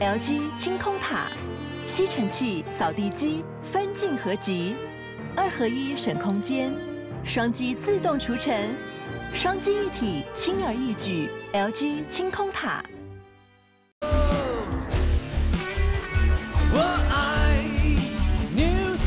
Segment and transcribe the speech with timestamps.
[0.00, 1.26] LG 清空塔，
[1.84, 4.74] 吸尘器、扫地机分镜合集，
[5.36, 6.72] 二合一省空间，
[7.22, 8.74] 双击自动除尘，
[9.34, 11.28] 双击一体轻而易举。
[11.52, 12.82] LG 清空塔。
[16.72, 16.80] 我
[17.10, 17.62] 爱
[18.56, 19.00] News。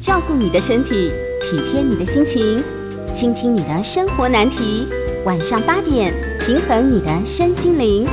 [0.00, 2.60] 照顾你的身体，体贴你的心情，
[3.12, 4.88] 倾听你的生活难题。
[5.24, 6.12] 晚上八点，
[6.44, 8.04] 平衡你的身心灵。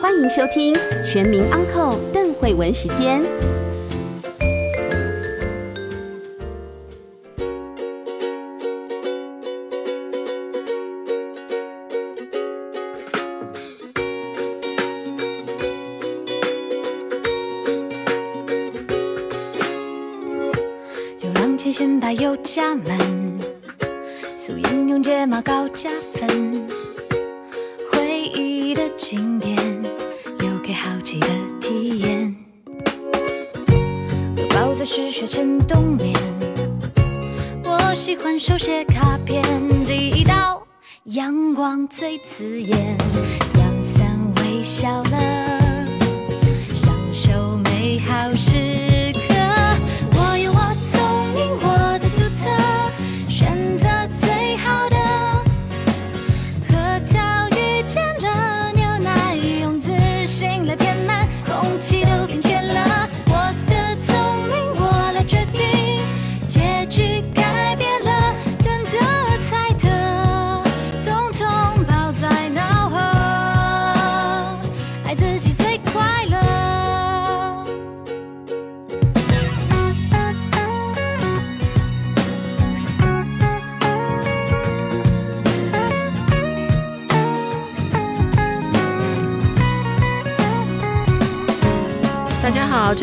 [0.00, 0.72] 欢迎收听
[1.02, 3.22] 《全民安扣邓慧文时间。
[21.20, 22.98] 有浪切线把油加满，
[24.34, 26.25] 素颜用睫毛膏加分，
[38.46, 39.42] 手写卡片，
[39.86, 40.64] 第一道
[41.06, 42.75] 阳光最刺眼，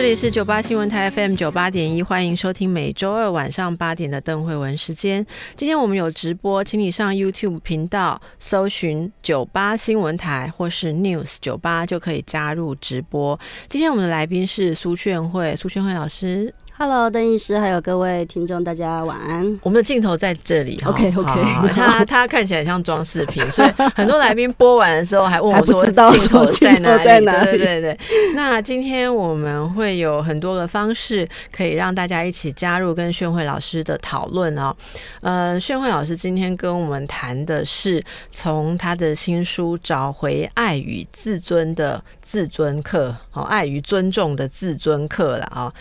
[0.04, 5.26] 这里是九八新闻台 FM 九八点一，欢迎收听每周二晚上八点的邓慧文时间。
[5.56, 13.40] 今天我们有直播，请你上 YouTube 频道搜寻九八新闻台或是 News 九八就可以加入直播。
[13.70, 16.54] 今天我们的来宾是苏炫慧，苏炫慧老师。
[16.76, 19.60] Hello，邓医师，还有各位听众，大家晚安。
[19.62, 25.94] 我们的镜头在这里 OK，OK 好好他他看起来像装饰品，所以 很多来宾播完的时候还问我说镜
[26.30, 27.04] 头在哪里？
[27.04, 28.00] 在哪里对对对对。
[28.34, 34.76] 那今天我们会有很多的方式可以让大家一起加入跟炫慧老师的讨论哦。
[35.22, 45.72] 呃，炫慧老师今天跟我们谈的是从他的新书《找回爱与自尊》的自尊课，哦，爱与尊重的自尊课了啊、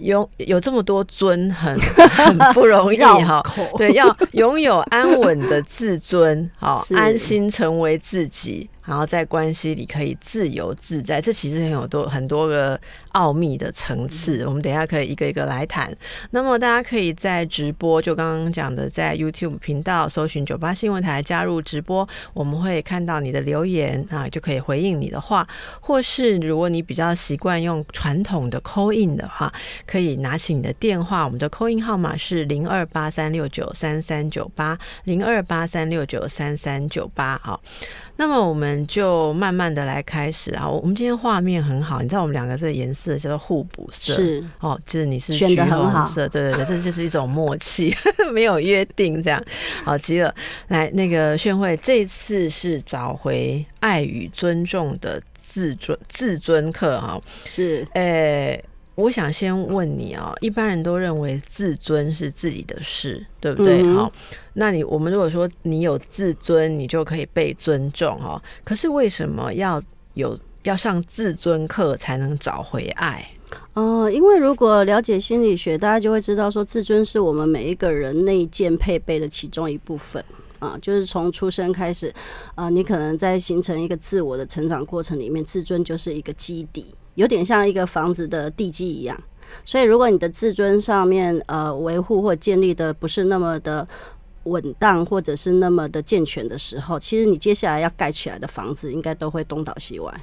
[0.00, 3.42] 有有这么多尊很很 不容易哈
[3.78, 12.80] 对，要拥有安稳的自尊， 好，安心成为自己，然后在关系里可以自由自在，这其实很有多很多个
[13.12, 15.94] 奥秘的层次，我们等一下可以一个一个来谈。
[16.30, 25.46] 那么大家可以在直播，就刚刚讲的，在 YouTube 频道搜寻九八新闻台加入直播，我们会看到你的留言啊，就可以回应你的话，
[25.80, 29.52] 或是如果你比较习惯用传统的 call in 的话，
[29.86, 37.38] 可以拿起你的电话，我们的 call in 号码是零二八三六九三三九八零二八三六九三三九八。
[37.42, 37.60] 好，
[38.16, 40.68] 那么我们就慢慢的来开始啊。
[40.68, 47.94] 我们今天画面很好，你知道我们两个这个颜色叫做互补色，是哦，就是你是选得橘很好色，对对对， 这就是一种默契，
[48.32, 49.42] 没有约定这样。
[49.84, 50.34] 好极了，
[50.68, 57.20] 来那个炫慧，这次是找回爱与尊重的自尊自尊课哈。
[57.44, 58.62] 是呃，
[59.00, 63.82] 我想先问你啊、一般人都认为自尊是自己的事，对不对？
[63.94, 64.12] 好、
[64.54, 69.82] 那你我们如果说你有自尊，你就可以被尊重哈、可是为什么要
[70.14, 73.26] 有要上自尊课才能找回爱？
[73.74, 80.24] 哦、因为如果了解心理学，大家就会知道说，自尊是我们每一个人内建配备的其中一部分。
[80.60, 82.12] 啊，就是从出生开始，
[82.54, 86.84] 啊，你可能在形成一个自我的成长过程里面，自尊就是一个基底，
[87.14, 89.20] 有点像一个房子的地基一样。
[89.64, 93.86] 所以，如果你的自尊上面呃维护或建立的不是那么的
[94.44, 100.20] 稳当，或者是那么的健全的时候，其实你接下来要盖起来的房子，应该都会东倒西歪。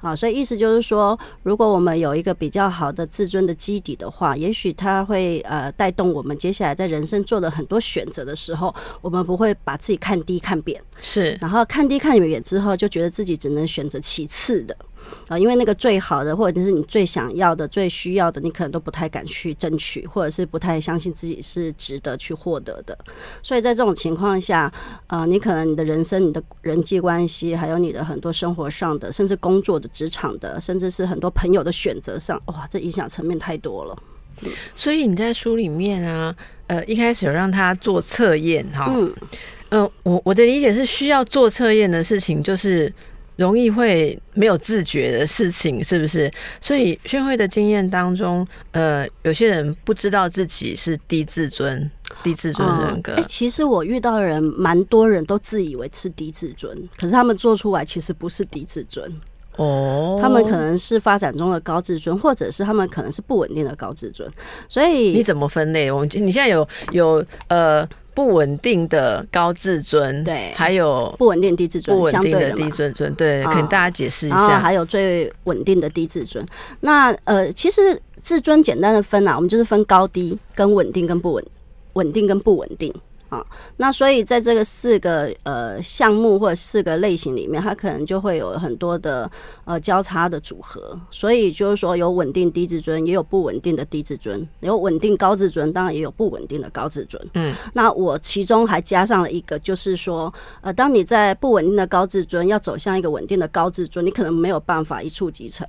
[0.00, 14.76] 啊，所以意思就是说，如果我们有一个比较好的自尊的基底的话，也许它会呃带动我们接下来在人生做的很多选择的时候，我们不会把自己看低看扁，是然后看低看远之后，就觉得自己只能选择其次的。
[15.28, 22.96] 啊、因为那个最好的或者是你最想要的、最需要的，你可能都不太敢去争取，或者是不太相信自己是值得去获得的。
[23.42, 24.72] 所以在这种情况下，
[25.08, 33.96] 呃，你可能你的人生、你的人际关系，还有你的很多生活上的，甚至工作的、职场的，甚至是很多朋友的选择上，哇，这影响层面太多了。
[34.74, 36.36] 所以你在书里面啊，
[36.66, 39.12] 呃，一开始有让他做测验哈，嗯，
[39.70, 42.92] 呃，我我的理解是需要做测验的事情，就是
[43.36, 46.30] 容易会没有自觉的事情，是不是？
[46.60, 51.90] 所以宣慧的经验当中，呃，有些人不知道自己是低自尊、
[52.22, 59.12] 低自尊人格哎、，其实我遇到的人蛮多人都自以为是低自尊，可是他们做出来其实不是低自尊，
[59.56, 64.30] 哦，他们可能是发展中的高自尊，或者是他们可能是不稳定的高自尊。
[64.68, 65.90] 所以你怎么分类？
[65.90, 74.58] 我们你现在有有呃不稳定的高自尊，对还有不稳定低自尊不稳定的低自尊，对，啊可能大家解释一下。
[74.58, 76.44] 还有最稳定的低自尊。
[76.80, 81.44] 那呃，其实自尊简单的分啊，我们就是分高低、跟稳定、跟不稳、
[81.94, 82.92] 稳定跟不稳定
[83.28, 83.44] 啊。
[83.76, 89.30] 那所以在这个四个呃项目或者四个类型里面，它可能就会有很多的
[89.64, 90.98] 呃交叉的组合。
[91.10, 97.22] 所以就是说，有稳定低自尊，也有不稳定的低自尊，有稳定高自尊，当然也有不稳定的高自尊。
[97.34, 105.66] 嗯，那我其中还加上了一个，就是说，呃，当你在不稳定的高自尊要走向一个稳定的高自尊，你可能没有办法一触即成。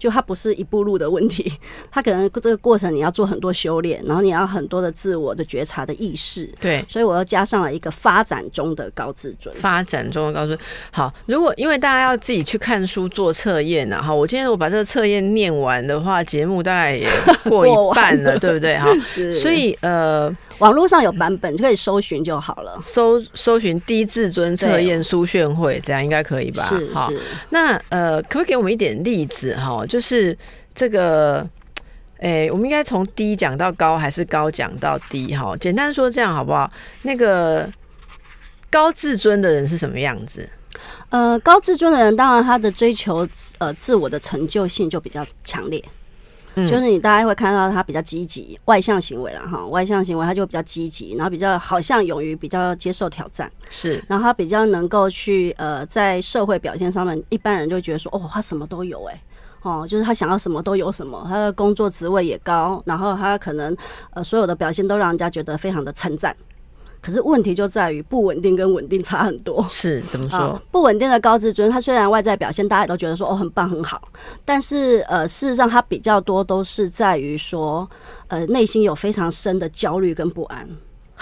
[0.00, 1.52] 就它不是一步路的问题，
[1.92, 6.82] 它可能这个过程你要做很多修炼，然后你要很多的自我的觉察的意识，对。
[6.88, 9.54] 所以我又加上了一个发展中的高自尊。
[9.56, 10.58] 发展中的高自尊
[10.90, 17.06] 好，如果因为大家要自己去看书做测验呐，哈，我今天如果把这个测验念完的话，节目大概也
[17.44, 18.78] 过 一半了，对不对？
[18.78, 18.88] 哈，
[19.40, 22.78] 所以呃，网络上有版本就可以搜寻就好了。
[22.82, 26.62] 搜搜寻低自尊测验书炫会，这样应该可以吧？
[26.62, 27.20] 是好，是，
[27.50, 29.84] 那呃，可不可以给我们一点例子哈？
[29.86, 30.36] 就是
[30.74, 31.46] 这个，
[32.18, 35.34] 诶、我们应该从低讲到高，还是高讲到低？
[35.34, 36.70] 哈，简单说这样好不好？
[37.02, 37.68] 那个
[38.70, 40.48] 高自尊的人是什么样子？
[41.08, 43.26] 呃，高自尊的人，当然他的追求
[43.58, 45.82] 呃自我的成就性就比较强烈。
[46.54, 46.66] 嗯。
[46.66, 54.02] 就是你大家会看到他比较积极，外向行为了哈，外向行为他就比较积极，然后比较好像勇于比较接受挑战，是。
[54.08, 59.22] 然后他比较能够去呃在社会表现上面，一般人就觉得说哦他什么都有哎、
[59.62, 63.76] 哦，就是他想要什么都有什么，他的工作职位也高，然后他可能
[64.10, 66.36] 呃所有的表现都让人家觉得非常的称赞。
[67.00, 69.66] 可是问题就在于不稳定跟稳定差很多。
[69.70, 70.38] 是怎么说？
[70.38, 74.00] 啊，不稳定的高自尊，他虽然外在表现大家也都觉得说哦很棒很好，
[74.44, 77.88] 但是呃事实上他比较多都是在于说
[78.28, 80.68] 呃内心有非常深的焦虑跟不安，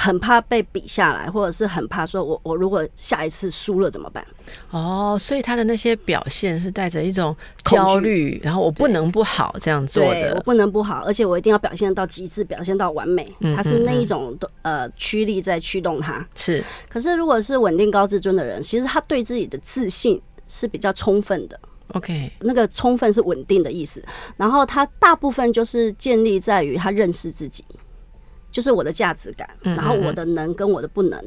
[0.00, 4.24] 很怕被比下来，或者是很怕说我我如果下一次输了怎么办？
[4.70, 10.40] 哦，所以他的那些表现是带着一种焦虑，然后我不能不好这样做的我。
[10.42, 16.24] 不能不好，而且我一定要表现到极致，表现到完美嗯，他是那嗯一种的呃驱力在驱动他。
[16.36, 21.58] 是可是如果是稳定高自尊的人，其实他对自己的自信是比较充分的。
[21.94, 24.00] OK，那个充分是稳定的意思，
[24.36, 27.64] 然后他大部分就是建立在于他认识自己，
[28.50, 31.22] 就是我的价值感，嗯然后我的能跟我的不能，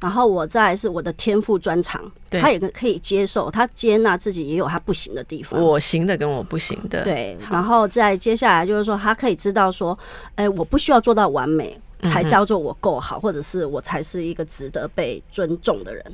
[0.00, 5.60] 然后我再是我的天赋专长，他也可以接受，他接纳自己也有他不行的地方。
[5.62, 9.98] 我行的跟我不行的，对，然后再接下来就是说，他可以知道说，
[10.36, 16.04] 哎，我不需要做到完美，才叫做我够好，或者是我才是一个值得被尊重的人。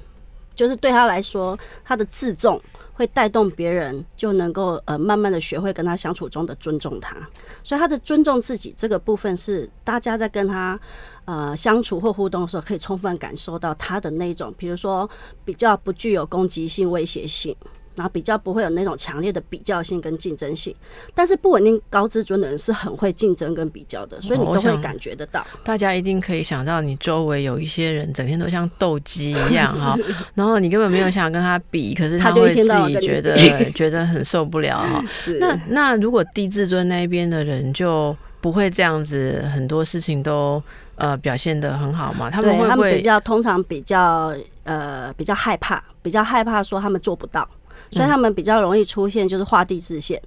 [0.56, 2.60] 就是对他来说，他的自重
[2.94, 7.14] 会带动别人，就能够呃慢慢的学会跟他相处中的尊重他。
[7.62, 10.80] 所以他的尊重自己这个部分是大家在跟他
[11.26, 15.08] 呃相处或互动的时候，可以充分感受到他的那种，比如说
[15.44, 17.54] 比较不具有攻击性、威胁性。
[17.96, 20.72] 然后比较不会有那种强烈的比较性跟竞争性，
[21.14, 25.44] 但是不稳定高自尊的人是很会竞争跟比较的，所以你都会感觉得到。
[25.64, 29.96] 大家一定可以想到，你周围有一些人整天都像斗鸡一样 哈，
[30.34, 33.34] 然后你根本没有想跟他比，可是他就一会自己觉得
[33.74, 35.02] 觉得很受不了哈。
[35.14, 40.62] 是那那如果低自尊那一边的人就不会这样子，很多事情都
[40.96, 42.30] 呃表现的很好嘛？
[42.30, 44.32] 他们对会不会他们比较通常比较
[44.64, 47.48] 呃比较害怕，比较害怕说他们做不到，
[47.90, 50.21] 所以他们比较容易出现就是画地自限。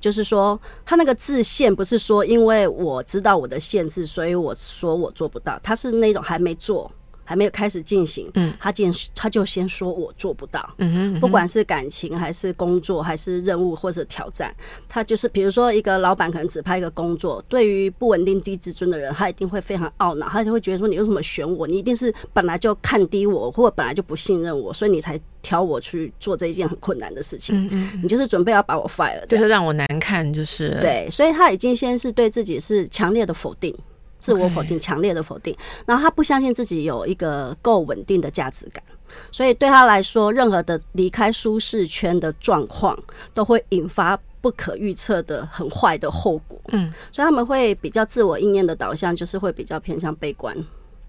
[0.00, 6.88] 就是说，他那个自限不是说因为我知道我的限制，所以我说我做不到，他是那种还没做，
[7.28, 14.50] 还没有开始进行，嗯他先他就先说我做不到，嗯哼，不管是感情还是工作还是任务或者挑战，
[14.88, 21.66] 他就是比如说一个老板可能只派一个工作，对于不稳定低自尊的人，他一定会非常懊恼，他就会觉得说你为什么选我？
[21.66, 27.54] 你一定是本来就看低我，或者本来就不信任我，所以你才挑我去做这一件很困难的事情。
[27.66, 29.38] 嗯嗯，你就是准备要把我 fire 掉。
[29.38, 33.76] 就是让我难看，就是，对，所以他已经先是对自己是强烈的否定。
[34.18, 35.56] 自我否定，强烈的否定，
[35.86, 38.82] 然后他不相信自己有一个够稳定的价值感，
[39.30, 42.98] 所以对他来说，任何的离开舒适圈的状况
[43.32, 46.60] 都会引发不可预测的很坏的后果。
[46.68, 50.56] 嗯，所以他们会比较自我应验的导向，就是会比较偏向悲观，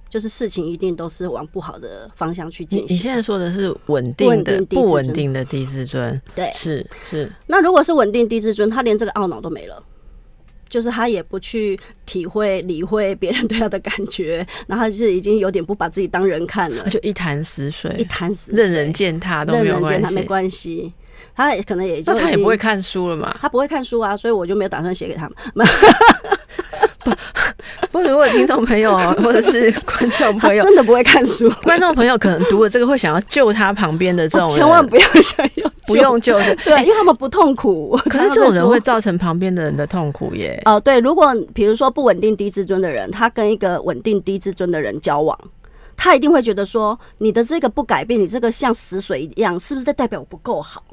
[0.09, 2.95] 就是事情一定都是往不好的方向去进行。
[2.95, 9.83] 你现在说的是稳定的不稳定的低自尊，对，是是，那如果是稳定低自尊，他连这个懊恼都没了。
[10.69, 20.23] 就是他也不去体会、理会别人对他的感觉，然后他是已经有点不把自己当人看了，就一潭死水，一潭死水任人践踏都任没有关人践踏没。
[20.23, 20.93] 关系。
[21.35, 23.35] 他也可能也就他也不会看书了嘛？
[23.41, 25.67] 他不会看书啊，所以我就没有打算写给他们。
[27.01, 27.11] 不，
[27.91, 36.55] 不如果听众朋友或者是观众朋友，真的不会看书，观众朋友可能读了这个会想要救他旁边的这种人，千万不要想要不用救的。
[36.57, 37.97] 对，因为他们不痛苦。
[38.09, 40.61] 可是这种人会造成旁边的人的痛苦耶。
[40.65, 45.39] 哦、对，如果比如说不稳定低自尊的人，他跟一个稳定低自尊的人交往，
[45.95, 50.83] 他一定会觉得说，你的这个不改变，你这个像死水一样，是不是在代表我不够好？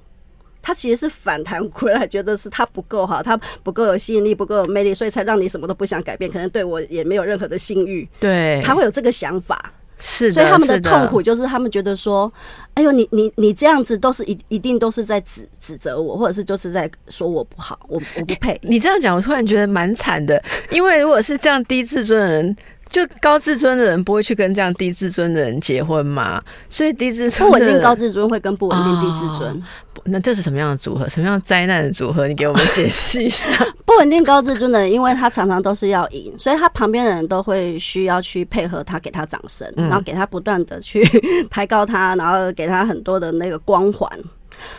[0.67, 9.73] 他其实是反弹回来，觉得是他不够好，他不够有吸引力，不够有魅力，所以才让你什么都不想改变，可能对我也没有任何的性欲，对，他会有这个想法。
[9.99, 12.31] 是的，所以他们的痛苦就是他们觉得说，
[12.75, 18.61] 哎呦，你你你这样子都是一一定都是在指指责我，或者是就是在说我不好，我我不配。
[18.65, 22.57] 你这样讲，我突然觉得蛮惨的，因为如果是这样低自尊的人。
[22.89, 29.63] 就高自尊的人不会去跟这样低自尊的人结婚嘛，所以低自尊不稳定高自尊会跟不稳定低自尊，哦
[30.05, 31.09] 那这是什么样的组合？
[31.09, 32.29] 什么样灾难的组合？
[32.29, 33.49] 你给我们解释一下。
[33.85, 41.03] 不稳定高自尊的人，因为他常常都是要赢，所以他旁边的人都会需要去配合他，给他掌声，嗯然后给他不断的去
[41.51, 44.09] 抬高他，然后给他很多的那个光环。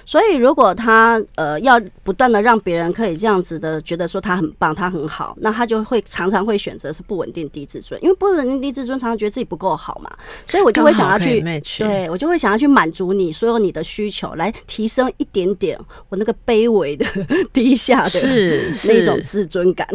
[0.05, 10.09] 所以，如果他呃要不断的让别人可以这样子的觉得说他很棒，他很好，那他就会常常会选择是不稳定低自尊，因为不稳定低自尊常常觉得自己不够好嘛，
[10.45, 11.41] 所以我就会想要去
[11.77, 15.77] 对我就会想要去满足你所有你的需求，来提升一点点
[16.09, 17.05] 我那个卑微的
[17.53, 19.87] 低下的是 那种自尊感，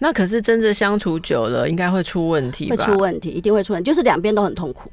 [0.00, 2.84] 那可是真正相处久了，应该会出问题会吧？
[2.84, 4.90] 出问题，一定会出问题，就是两边都很痛苦。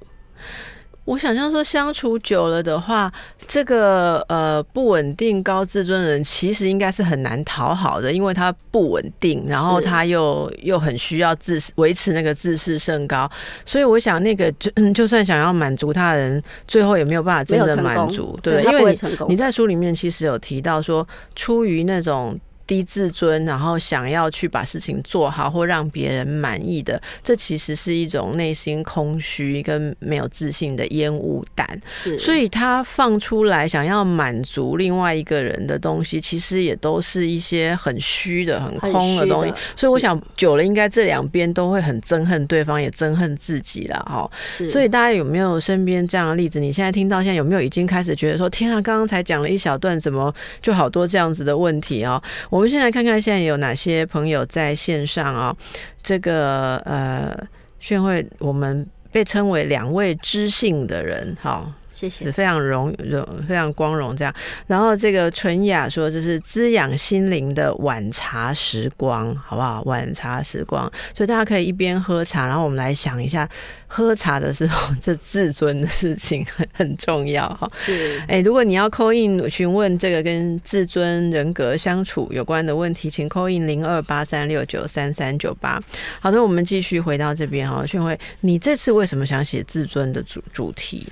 [1.08, 3.10] 我想象说，相处久了的话，
[3.40, 13.30] 这个呃不稳定高自尊的人，其实应该是很难讨好的，因为他不稳定，然后他又又很需要自维持那个自视甚高，
[13.66, 18.94] 所以我想那个就嗯，就算想要满足他的人，最后也没有办法真的没有成功满足，对因为
[19.30, 22.38] 你在书里面其实有提到说，出于那种。
[22.68, 31.68] 低自尊，然后想要去把事情做好或让别人满意的，这其实是一种内心空虚跟没有自信的烟雾弹。
[31.88, 39.54] 是，所以他放出来想要满足另外一个人的东西，其实也都是一些很虚的、很很空的东西。
[39.76, 44.30] 所以我想久了，应该这两边都会很憎恨对方，也憎恨自己了哈。
[44.44, 46.60] 是，所以大家有没有身边这样的例子？
[46.60, 52.22] 你现在听到现在有没有已经开始觉得说，天啊，刚刚才讲了一小段，怎么就好多这样子的问题哦？
[52.50, 55.56] 我我们先来看看现在有哪些朋友在线上啊。
[56.02, 57.38] 这个呃，
[57.80, 62.26] 炫慧，我们被称为两位知性的人，哈，谢谢。
[62.26, 64.34] 是非常荣荣非常光荣这样。
[64.68, 69.82] 然后这个纯雅说，就是滋养心灵的晚茶时光，好不好？
[69.86, 73.50] 晚茶时光，所以大家可以一边喝茶，然后我们来想一下，
[73.88, 77.68] 喝茶的时候 这自尊的事情很很重要哈。
[77.74, 85.82] 是哎，如果你要扣印询问这个跟自尊人格相处有关的问题，请扣印零二八三六九三三九八。
[86.20, 91.08] 好的，我们继续回到这边哈，炫慧，你这次为什么想写自尊的主主题？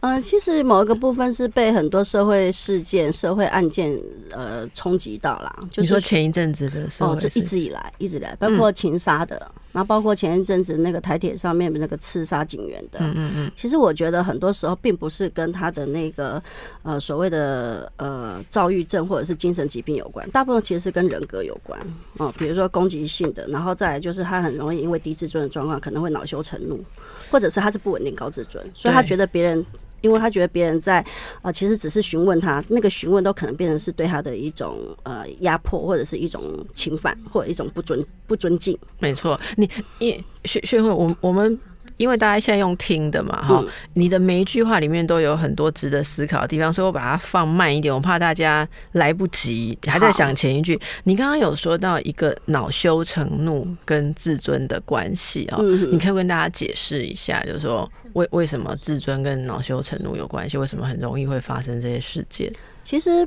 [0.00, 3.98] 嗯，其实某一个部分是被很多社会事件、社会案件
[4.30, 16.42] 呃冲击到啦，就是你说前一阵子的时候，哦，就一直以来一直以来，包括情杀的，然后包括前一阵子那个台铁上面那个刺杀警员的，嗯嗯嗯，其实我觉得很多时候并不是跟他的那个
[16.82, 21.78] 呃所谓的呃躁郁症或者是精神疾病有关，大部分其实是跟人格有关
[22.16, 26.82] 哦，比如说攻击性的，然后再来就是他很容易因为低自尊的状况可能会恼羞成怒，
[27.30, 29.64] 或者是他是不稳定高自尊，所以他对觉得别人。
[30.00, 31.04] 因为他觉得别人在
[31.42, 36.42] 啊，其实只是询问他，那个询问都可能变成是对他的一种呃压迫，或者是一种
[36.74, 38.78] 侵犯，或者一种不尊不尊敬。
[38.98, 39.38] 没错。
[39.56, 41.58] 你因学学会我我们
[41.98, 50.80] 因为大家现在用听的嘛，哈、嗯你的每一句话里面都有很多值得思考的地方，所以我把它放慢一点，我怕大家来不及，还在想前一句。
[51.04, 60.56] 你刚刚有说到一个恼羞成怒跟自尊的关系哦，嗯你可以跟大家解释一下，就是说为为什么自尊跟恼羞成怒有关系？
[60.56, 62.50] 为什么很容易会发生这些事件？
[62.82, 63.26] 其实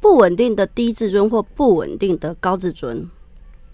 [0.00, 3.08] 不稳定的低自尊或不稳定的高自尊，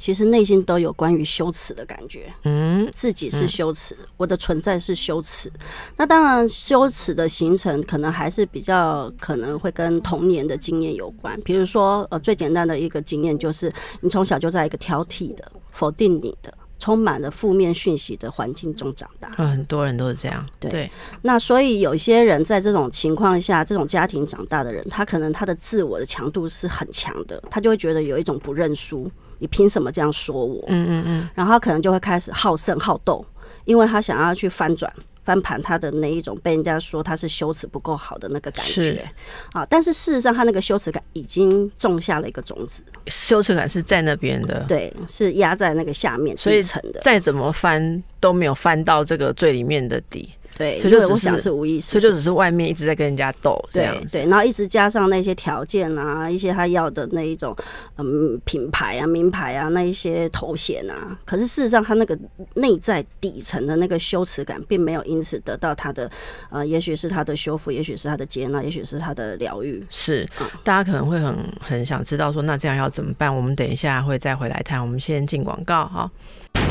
[0.03, 2.35] 其实内心都有关于羞耻的感觉。
[2.43, 5.49] 嗯，自己是羞耻，我的存在是羞耻。
[5.97, 11.41] 那当然，羞耻的形成可能还是比较可能会跟童年的经验有关。
[11.43, 19.31] 比如说，呃，最简单的一个经验就是，你从小就在一个挑剔的、否定你的、充满了负面讯息的环境中长大。
[19.39, 20.91] 嗯很多人都是这样，对
[21.23, 29.09] 那所以有些人在这种情况下，这种家庭长大的人，他可能他的自我的强度是很强的，他就会觉得有一种不认输，
[29.39, 30.65] 你凭什么这样说我？
[30.67, 33.25] 嗯嗯嗯，然后他可能就会开始好胜好斗，
[33.65, 34.93] 因为他想要去翻转。
[35.23, 38.95] 翻盘他的那一种被人家说他是羞耻不够好的那个感是。
[38.95, 39.11] 觉
[39.53, 54.05] 啊，但是事实上他那个羞耻感已经种下了一个种子，羞耻感是在那边的，对，是压在那个下面所以底层的，再怎么翻都没有翻到这个最里面的底，对，所以就只是我想是无意识的，所以就只是外面一直在跟人家斗这对。
[54.11, 57.57] 对，然后一直加上那些条件啊，一些他要的那一种
[57.97, 62.19] 嗯品牌啊、名牌啊，那一些头衔啊，可是事实上他那个
[62.55, 66.11] 内在底层的那个羞耻感，并没有因此得到他的
[66.51, 69.85] 呃，也许是他的修复，也许是他的接纳，也许是他的疗愈。
[69.89, 73.35] 是嗯，大家可能会很很想知道说，那这样要怎么办？
[73.35, 74.81] 我们等一下会再回来谈。
[74.81, 76.11] 我们先进广告哈。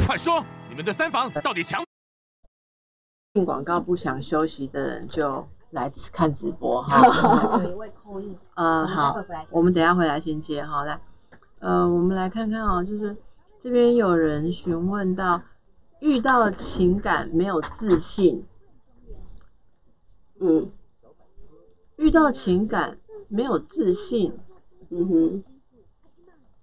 [0.05, 1.83] 快说，你们的三房到底强？
[3.33, 7.61] 进广告不想休息的人就来看直播哈。
[7.63, 9.15] 有一位扣印，呃，好，
[9.51, 10.83] 我们等一下回来先接哈。
[10.83, 10.99] 来，
[11.59, 13.15] 呃，我们来看看啊、就是
[13.63, 15.43] 这边有人询问到，
[16.01, 18.45] 遇到情感没有自信，
[20.41, 20.69] 嗯
[21.95, 22.97] 遇到情感
[23.29, 24.33] 没有自信，
[24.89, 25.43] 嗯哼，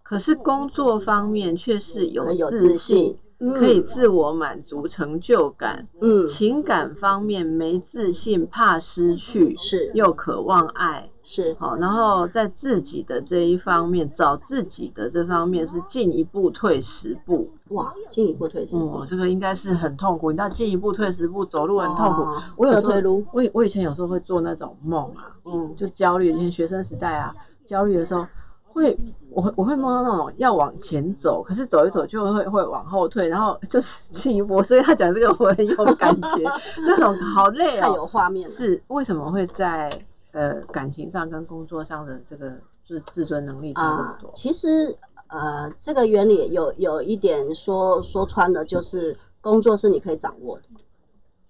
[0.02, 5.88] 可是工作方面却是有自信可以自我满足成就感。
[6.00, 11.10] 嗯情感方面没自信，怕失去，是又渴望爱。
[11.22, 17.46] 是好，然后在自己的这一方面，找自己的这方面是进一步退十步。
[17.68, 20.30] 哇，进一步退十步，这个应该是很痛苦。
[20.30, 22.22] 你知道进一步退十步，走路很痛苦。
[22.22, 22.94] 哦我有时候
[23.32, 26.32] 我以我以前有时候会做那种梦啊，嗯就焦虑。
[26.32, 27.34] 以前学生时代啊，
[27.66, 28.26] 焦虑的时候
[28.64, 28.96] 会，
[29.30, 34.62] 我会我会梦到那种要往前走，可是走一走就会会往后退，然后就 是进一步。
[34.62, 36.50] 所以他讲这个我很有感觉，
[36.86, 37.94] 那种好累太哦。
[37.96, 39.90] 有画面了，是为什么会在
[40.32, 42.50] 呃感情上跟工作上的这个
[42.84, 44.96] 就是自尊能力差这么啊多？，其实
[45.28, 50.64] 呃，这个原理有有一点说说穿了，就是工作是你可以掌握的，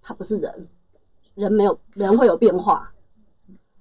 [0.03, 0.67] 它不是人，
[1.35, 2.91] 人没有人会有变化，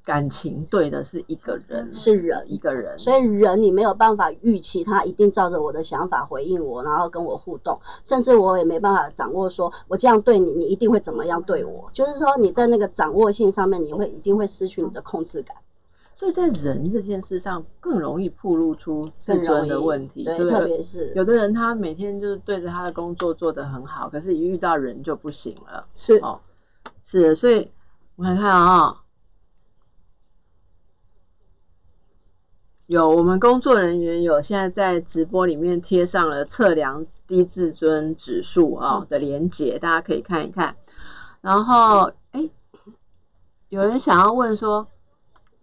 [0.09, 2.57] 感情对的是一个人，是人一。
[2.57, 11.88] 个人，所以人你没有办法预期他一定照着我的想法回应我，然后跟我互动，甚至我也没办法掌握说我这样对你，你一定会怎么样对我。
[11.92, 15.57] 就是说你在那个掌握性上面，你会一定会失去你的控制感，
[16.16, 25.87] 所以在人这件事上更容易暴露出自尊的问题，对，不特别是有的人他每天就是对着他的工作做得很好，可是一遇到人就不行了。
[25.94, 26.40] 是哦，
[27.05, 27.71] 是，所以
[28.16, 29.03] 我看看啊、
[32.88, 40.74] 有我们工作人员有现在在直播里面贴上了测量低自尊指数啊、的连结，大家可以看一看。
[41.42, 42.48] 然后，哎，
[43.68, 44.88] 有人想要问说，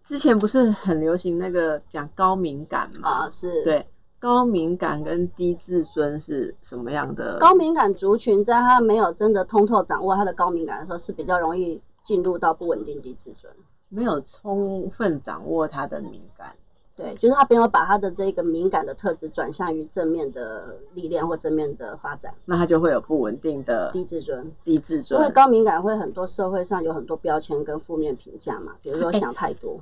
[0.04, 3.10] 之前不是很流行那个讲高敏感吗？
[3.10, 3.88] 啊，是对，
[4.20, 7.40] 高敏感跟低自尊是什么样的？
[7.40, 13.52] 高敏感族群在他没有真的通透掌握他的高敏感的时候，是比较容易进入到不稳定低自尊。
[13.90, 16.56] 没有充分掌握他的敏感。
[16.96, 24.50] 对，就是他没有把他的这个敏感的特质转向于正面的力量或正面的发展，那他就会有不稳定的低自尊。
[24.64, 25.34] 低自尊因为。
[25.34, 29.82] 高敏感会很多社会上有很多标签跟负面评价嘛，比如说哎想太多，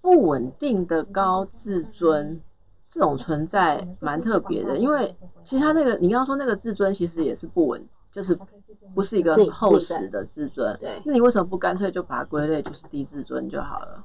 [0.00, 2.40] 不稳定的高自尊
[2.88, 8.38] 这种存在蛮特别的，因为其实他那个你刚刚说那个自尊其实也是不稳，就是
[8.94, 10.74] 不是一个内厚实的自尊。
[10.80, 14.02] 对那你为什么不干脆就把它归类就是低自尊就好了？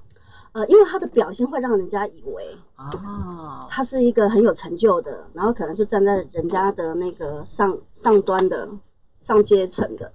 [0.51, 8.67] 呃，因为他的表现会让人家以为啊，他是一个很有成就的，然后可能是站在人家的那个上上端的
[9.17, 10.11] 上阶层的，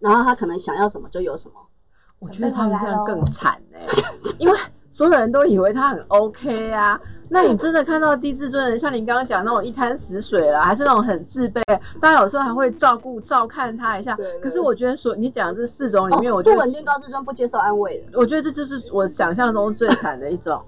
[0.00, 1.54] 然后他可能想要什么就有什么。
[2.18, 3.86] 我觉得他们这样更惨哎、
[4.38, 4.58] 因为
[4.90, 7.00] 所有人都以为他很 OK 啊，
[7.32, 11.62] 那你真的看到低自尊的人，像你刚刚讲那种一滩死水了，还是那种很自卑，
[11.98, 14.14] 大家有时候还会照顾、照看他一下。
[14.16, 18.18] 对对可是我觉得所你讲的这四种里面，我觉得不稳定高自尊不接受安慰的。
[18.18, 20.62] 我觉得这就是我想象中最惨的一种。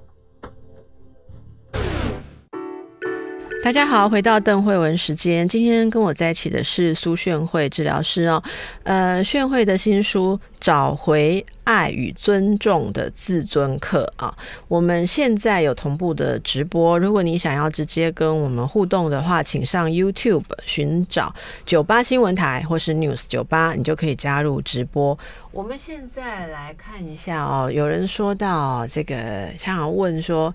[3.64, 5.48] 大家好，回到邓慧文时间。
[5.48, 8.42] 今天跟我在一起的是苏炫慧治疗师哦。
[8.82, 14.36] 呃，炫慧的新书《找回爱与尊重的自尊课》啊，
[14.68, 16.98] 我们现在有同步的直播。
[16.98, 25.18] 如果你想要直接跟我们互动的话，请上 YouTube 寻找酒吧新闻台或是 News 酒吧，你就可以加入直播。
[25.52, 30.54] 我们现在来看一下哦，有人说到这个，想要问说。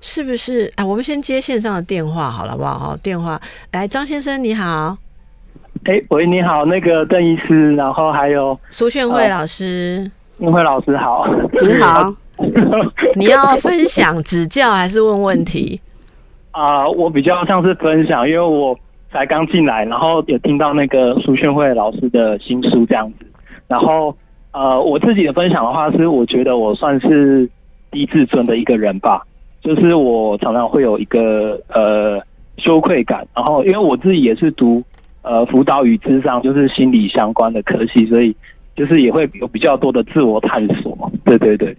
[0.00, 0.72] 是不是？
[0.76, 0.84] 啊？
[0.84, 2.78] 我们先接线上的电话好了，好不好？
[2.78, 3.40] 好，电话。
[3.72, 4.96] 来，张先生你好，
[5.84, 11.26] 哎，喂，你好，那个邓医师，然后还有苏炫慧老师，英慧老师好，
[11.60, 12.14] 你好，
[13.16, 15.80] 你要分享指教还是问问题？
[16.52, 18.76] 啊、我比较像是分享，因为我
[19.12, 23.26] 才刚进来，然后也听到那个苏炫慧老师的新书这样子，
[23.68, 24.16] 然后
[24.52, 27.48] 呃，我自己的分享的话是，我觉得我算是
[27.92, 29.22] 低自尊的一个人吧，
[29.62, 32.20] 就是我常常会有一个呃
[32.56, 34.82] 羞愧感，然后因为我自己也是读
[35.22, 38.34] 呃辅导与智商，就是心理相关的科系，所以
[38.76, 41.76] 就是也会有比较多的自我探索，对对对。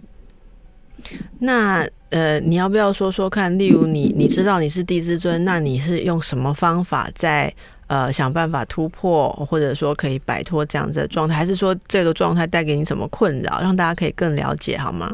[1.38, 3.58] 那呃，你要不要说说看？
[3.58, 7.52] 例如你你知道你是低自尊，那你是用什么方法在
[7.86, 15.10] 呃想办法突破，或者说可以摆脱这样子的状态，还是说这个状态带给你什么困扰，让大家可以更了解好吗？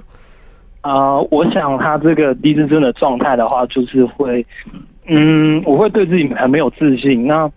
[0.87, 4.47] 啊、我想他这个低自尊的状态的话，就是会，
[5.07, 7.27] 嗯，我会对自己很没有自信。
[7.27, 7.51] 那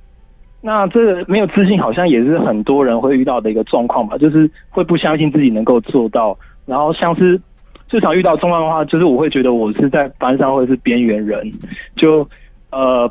[0.62, 6.36] 那这个没有自信，好像也是很多人会遇到的一个状况吧，就是会不相信自己能够做到。
[6.66, 7.40] 然后像是
[7.88, 11.52] 最常遇到状况的话，就是我会觉得我是在班上会是边缘人，
[11.96, 12.28] 就
[12.72, 13.08] 呃，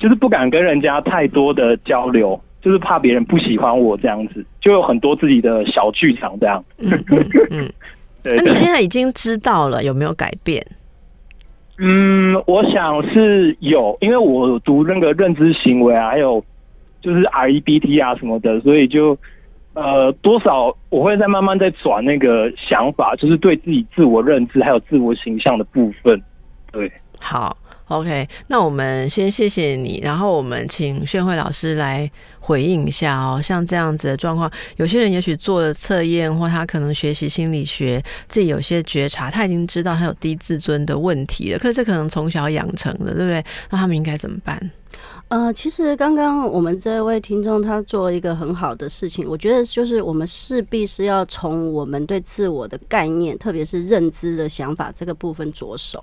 [0.00, 6.64] 就是不敢跟人家太多的交流，就是怕别人不喜欢我这样子，就有很多自己的小剧场这样。
[8.24, 10.66] 对对那你现在已经知道了有没有改变？
[11.78, 16.44] 嗯，我想是有，因为我读那个认知行为啊，还有
[17.00, 19.18] 就是 REBT 啊什么的，所以就
[19.74, 26.22] 呃多少我会在慢慢在转那个想法，就是对自己自我认知还有自我形象的部分。
[26.70, 27.56] 对，好
[27.88, 33.40] ，OK，那我们先谢谢你，然后我们请炫慧老师来回应一下哦。
[33.42, 43.44] 像这样子的状况，有些人也许做了测验，或他可能学习心理学，自己有些觉察，他已经知道他有低自尊的问题了，可是这可能从小养成的，对不对？
[43.70, 44.70] 那他们应该怎么办？
[45.28, 56.02] 呃，其实刚刚我们这位听众他做一个很好的事情，我觉得就是我们势必是要从我们对自我的概念，特别是认知的想法这个部分着手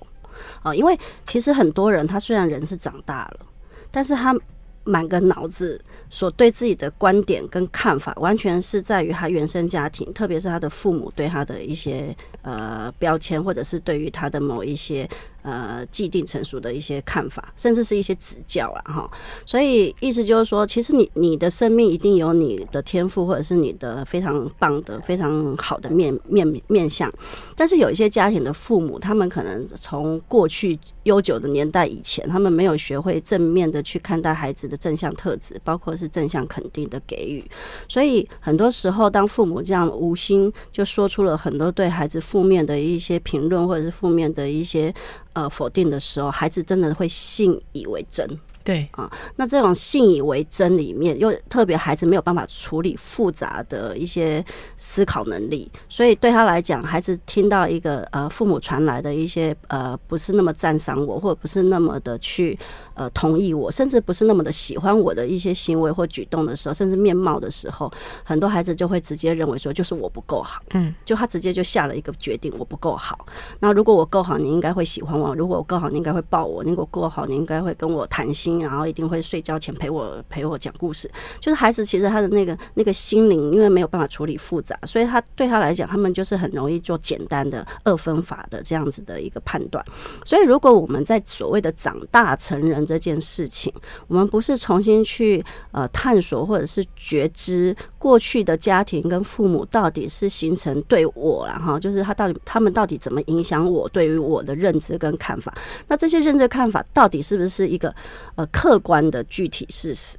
[0.61, 3.45] 啊、因为其实很多人他虽然人是长大了，
[3.89, 4.35] 但是他
[4.83, 15.07] 满个脑子所对自己的观点跟看法，完全是在于他原生家庭，特别是他的父母对他的一些呃标签，或者是对于他的某一些
[15.41, 19.11] 呃既定成熟的一些看法，甚至是一些指教啊哈。
[19.45, 27.11] 所以意思就是说，其实你你的生命一定有你的天赋，或者是你的非常棒的、非常好的面面面相。
[27.55, 37.43] 但是有一些家庭的父母，他们可能从过去悠久的年代以前，他们没有学会正面的去看待孩子的正向特质，包括是正向肯定的给予。
[37.87, 44.93] 所以很多时候，当父母这样无心就说出了很多对孩子负面的一些评论，或者是负面的一些
[45.33, 48.27] 呃否定的时候，孩子真的会信以为真。
[48.63, 54.43] 对啊，那这种信以为真里面，又特别孩子没有办法处理复杂的一些
[54.77, 62.57] 思考能力，所以对他来讲，孩子听到一个呃父母传来的一些呃不是那么赞赏我，或者不是那么的去
[62.93, 67.91] 呃同意我，甚至不是那么的喜欢我的一些行为或举动的时候，甚至面貌的时候，
[68.23, 73.25] 很多孩子就会直接认为说，就是我不够好，嗯，就他直接就下了一个决定，我不够好。
[73.59, 81.09] 那如果我够好，你应该会喜欢我；如果我够好，你应该会抱我；如果够好，你应该会跟我谈心，然后一定会睡觉前陪我陪我讲故事。
[81.39, 89.83] 就是孩子其实他的那个那个心灵，因为没有办法处理复杂，所以他对他来讲，他们就是很容易做简单的二分法的这样子的一个判断。
[90.25, 93.73] 所以，如果我们在所谓的长大成人这件事情，
[94.07, 105.53] 我们不是重新去呃探索或者是觉知过去的家庭跟父母到底是形成对我然后就是他到底他们到底怎么影响我对于我的认知跟看法？
[105.87, 107.93] 那这些认知看法到底是不是一个
[108.33, 110.17] 呃客观的具体事实？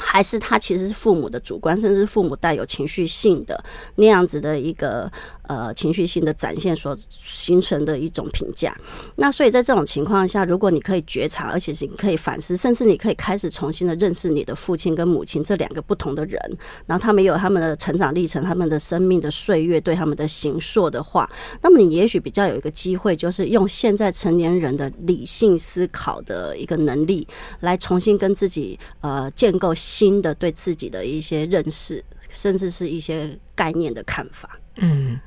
[0.00, 3.64] 还是他其实是父母的主观，甚至父母带有情绪性的
[3.96, 5.10] 那样子的一个
[5.48, 8.72] 呃情绪性的展现所形成的一种评价。
[9.16, 16.40] 那所以在这种情况下，如果你可以觉察，而且是你可以反思，甚至你可以开始重新的认识你的父亲跟母亲这两个不同的人，
[16.86, 21.28] 然后他们有他们的成长历程，他们的生命的岁月对他们的形塑的话，
[21.62, 27.26] 那么你也许比较有一个机会，就是用现在成年人的理性思考的一个能力，
[27.60, 34.58] 来重新跟自己呃建构新的对自己的一些认识，甚至是一些概念的看法。
[34.78, 35.18] 嗯，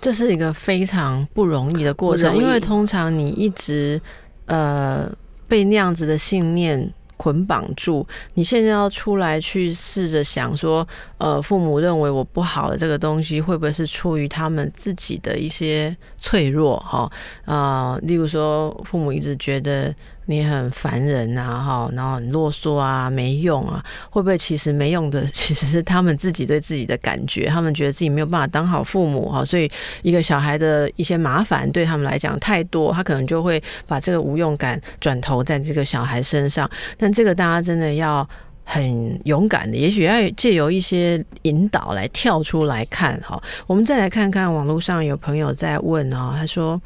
[0.00, 4.00] 这是一个非常不容易的过程，因为通常你一直
[4.46, 5.10] 呃
[5.48, 10.86] 被那样子的信念捆绑住，你现在要出来去试着想说，
[11.18, 17.10] 呃，父母认为我不好的这个东西，会不会是出于他们自己的一些脆弱哈？
[17.44, 19.94] 啊、例如说，父母一直觉得
[20.30, 29.68] 你很烦人啊，哈，然后很啰嗦啊，没用啊，会不会其实没用的 其实是他们自己对自己的感觉，他们觉得自己没有办法当好父母哈，所以
[30.02, 36.70] 一个小孩的一些麻烦对他们来讲太多，他可能就会把这个无用感转投在这个小孩身上。
[36.96, 38.24] 但这个大家真的要
[38.62, 43.42] 很勇敢的，也许要借由一些引导来跳出来看哈。
[43.66, 46.80] 我们再来看看网络上有朋友在问哦，他说，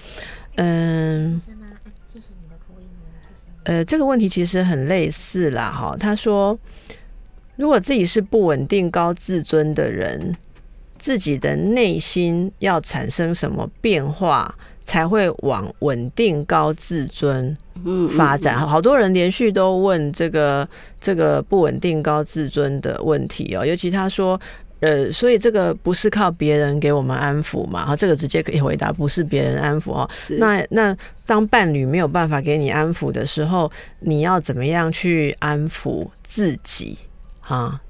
[0.57, 1.39] 嗯。
[3.65, 5.97] 呃，这个问题其实很类似啦，哈。
[5.99, 6.59] 他说，
[7.57, 10.35] 如果自己是不稳定、高自尊的人，
[10.99, 18.59] 自己的内心要产生什么变化，才会往稳定、高自尊嗯，发展？
[18.67, 20.69] 好多人连续都问这个
[21.01, 24.41] 这个不稳定、高自尊的问题哦，尤其他说。
[24.85, 27.87] 呃，所以这个不是靠别人给我们安抚嘛？
[27.87, 30.11] 哈，这个直接可以回答，不是别人安抚哦。
[30.39, 30.95] 那那
[31.25, 33.71] 当伴侣没有办法给你安抚的时候，
[34.01, 36.99] 你要怎么样去安抚自己
[37.41, 37.81] 啊？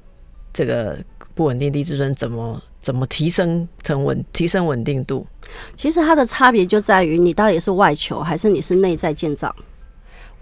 [0.53, 0.97] 这个
[1.35, 5.27] 不稳定低自尊怎么怎么提升成稳提升稳定度？
[5.75, 9.53] 其实它的差别就在于你到底是外求还是你是内在建造，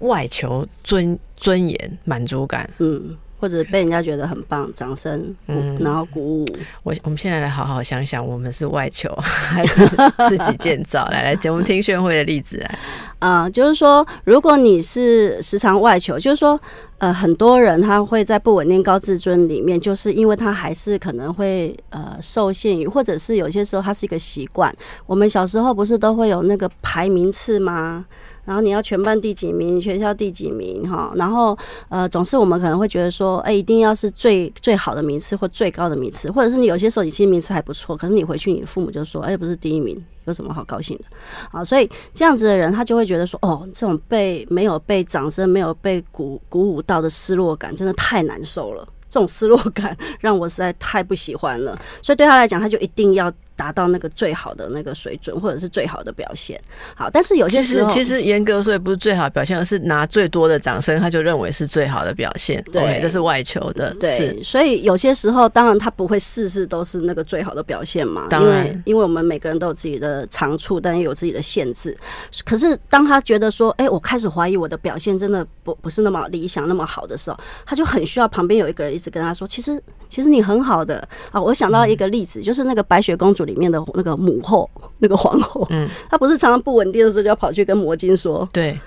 [0.00, 2.68] 外求尊尊严满足感。
[2.78, 6.46] 嗯，或者被人家觉得很棒，掌声，嗯然后鼓舞。
[6.84, 9.84] 我我们现在来好好想想，我们是外求 还是
[10.30, 11.06] 自己建造？
[11.08, 12.78] 来来，我们听炫慧的例子啊。
[13.18, 16.60] 啊、就是说，如果你是时常外求，就是说，
[16.98, 24.72] 呃，很多人他会在不稳定高自尊里面，就是因为他还是可能会呃受限于，或者是有些时候他是一个习惯。
[25.04, 28.04] 我们小时候不是都会有那个排名次吗？
[28.44, 31.56] 然后你要全班第几名，全校第几名哈，然后
[31.88, 41.04] 呃，总是我们可能会觉得说，哎，一定要是最最好的名次或最高的名次，或者是你有些时候你其实名次还不错，可是你回去你父母就说，哎，不是第一名，有什么好高兴的？
[41.50, 48.86] 啊，所以这样子的人，他就会觉得说，哦，这种被没有被掌声、没有被鼓鼓舞到的失落感，真的太难受了。
[49.08, 56.60] 这种失落感 让我实在太不喜欢了，所以对他来讲，他就一定要达到那个最好的那个水准，或者是最好的表现。
[56.94, 62.62] 好，但是有些时候，其实严格说也不是最好表现，而是拿最多的掌声，他就认为是最好的表现。
[62.72, 71.96] 对这是外求的，对，是所以有些时候，当然他不会事事都是那个最好的表现嘛，因当然为因为我们每个人都有自己的长处，但也有自己的限制。
[72.44, 81.40] 可是当他觉得说，哎、我开始怀疑我的表现真的不不是那么理想、那么好的时候，他就很需要旁边有一个人一直跟他说，其实其实你很好的啊。
[81.40, 88.78] 我想到一个例子，就是那个白雪公主里面的那个母后，那个皇后，嗯， 她不是常常不稳定的时候就要跑去跟魔晶说，对，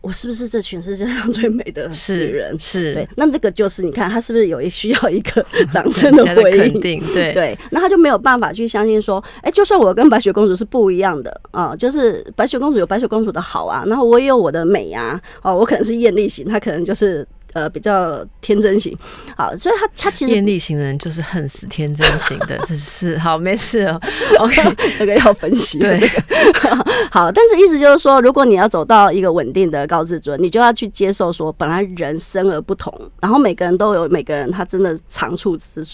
[0.00, 2.56] 我是不是这全世界上最美的女是人？
[2.60, 6.72] 是，对，那这个就是你看，她是不是有一需要一个 掌声的回应？
[6.72, 17.26] 肯定，对 对，那她就没有办法去相信说，哎、就算我跟白雪公主是不一样的啊、就是白雪公主有白雪公主的好啊，然后我也有我的美啊，哦，我可能是艳丽型，她可能就是
[17.58, 18.96] 呃比较天真型，
[19.36, 24.00] 好，所以他他其实艳丽型的人就是恨死天真型的，这是好没事哦。
[24.38, 24.62] OK，
[24.98, 35.84] 这个要分析，对这个好，但是意思就是说，如果你要走到一个稳定的高自尊，你就要去接受说，本来人生而不同，然后每个人都有每个人他真的长处之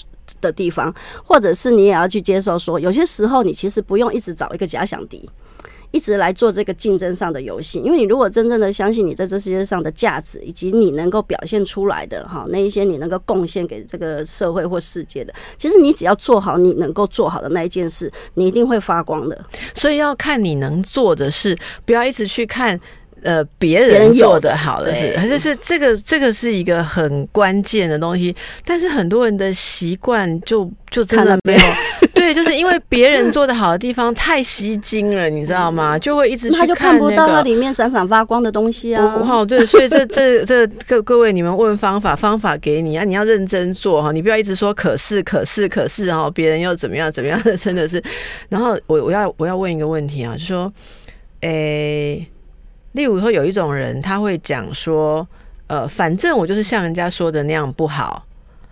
[0.40, 0.92] 的地方，
[1.24, 5.28] 或者是你也要去接受说，有些时候你其实不用一直找一个假想敌。
[5.94, 19.40] 一直来做这个竞争上的游戏，因为你如果真正的相信你在这世界上的价值，以及你能够表现出来的哈那一些你能够贡献给这个社会或世界的，其实你只要做好你能够做好的那一件事，你一定会发光的。
[19.72, 22.80] 所以要看你能做的事，不要一直去看。
[23.22, 31.62] 呃，别别人人做的的好的对是，还是是这个这个是一个很关键的东西，但是很多人的习惯就就真的没有，
[32.24, 35.98] 对对，就是因为别人做的好的地方太吸睛了，你知道吗？
[35.98, 39.04] 就会一直他就看看不到那里面闪闪发光的东西啊。
[39.04, 48.02] 哦，好，对，所以这这这各各位，你们问方法，方法给你啊，你要认真做哈，你不要一直说可是可是可是哈，别人又怎么样怎么样的，真的是。
[48.48, 50.72] 然后我我要我要问一个问题啊，就说，
[51.40, 52.26] 诶、
[52.92, 55.26] 例如说有一种人他会讲说，
[55.66, 58.24] 呃，反正我就是像人家说的那样不好，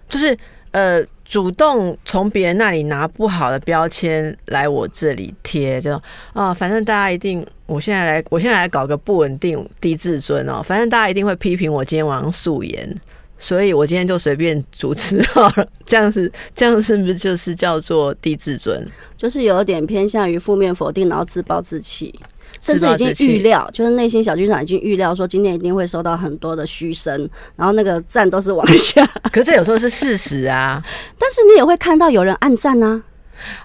[0.09, 0.35] 就是
[0.71, 1.05] 呃。
[1.33, 5.99] 主动从别人那里拿不好的标签来我这里贴，就
[6.35, 12.95] 啊，反正大家一定，我现在来，我现在来搞个不稳定低自尊哦，反正大家一定会批评我今天晚上素颜，
[13.39, 18.87] 所以我今天就随便主持好了，这样子，这样是不是就是叫做低自尊？
[19.17, 22.15] 就是有点偏向于负面否定，然后自暴自弃，
[22.63, 30.81] 甚至已经预料，就是内心小剧场已经预料说今天一定会收到很多的嘘声，然后那个赞都是往下， 可是这有时候是事实啊。
[31.19, 33.03] 但是你也会看到有人暗赞啊，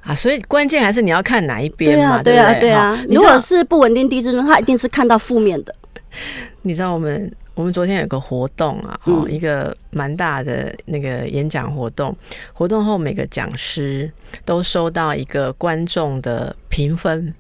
[0.02, 2.72] 啊，所以关键还是你要看哪一边嘛，对啊，对啊，对？
[2.72, 3.06] 啊。
[3.08, 5.76] 如果是不稳定低自尊，他一定是看到负面的，
[6.64, 12.16] 你知道我们我们昨天有个活动啊，哦，嗯一个蛮大的那个演讲活动，
[12.54, 14.12] 活动后每个讲师
[14.44, 17.34] 都收到一个观众的评分，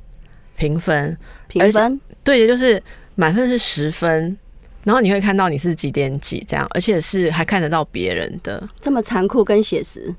[0.57, 1.17] 评分，
[1.47, 2.01] 评分？
[2.23, 2.81] 对的，就是
[3.15, 4.37] 满分是十分。
[4.83, 10.15] 然后你会看到你是几点几这样，而且是还看得到别人的，这么残酷跟写实，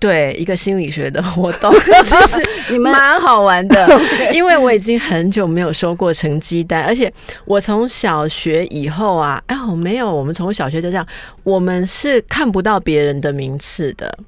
[0.00, 3.88] 对一个心理学的活动，其 实你们蛮好玩的，
[4.34, 7.12] 因为我已经很久没有收过成绩单，而且
[7.44, 11.06] 我从小学以后啊，哎，我没有，我们从小学就这样，
[11.44, 14.18] 我们是看不到别人的名次的。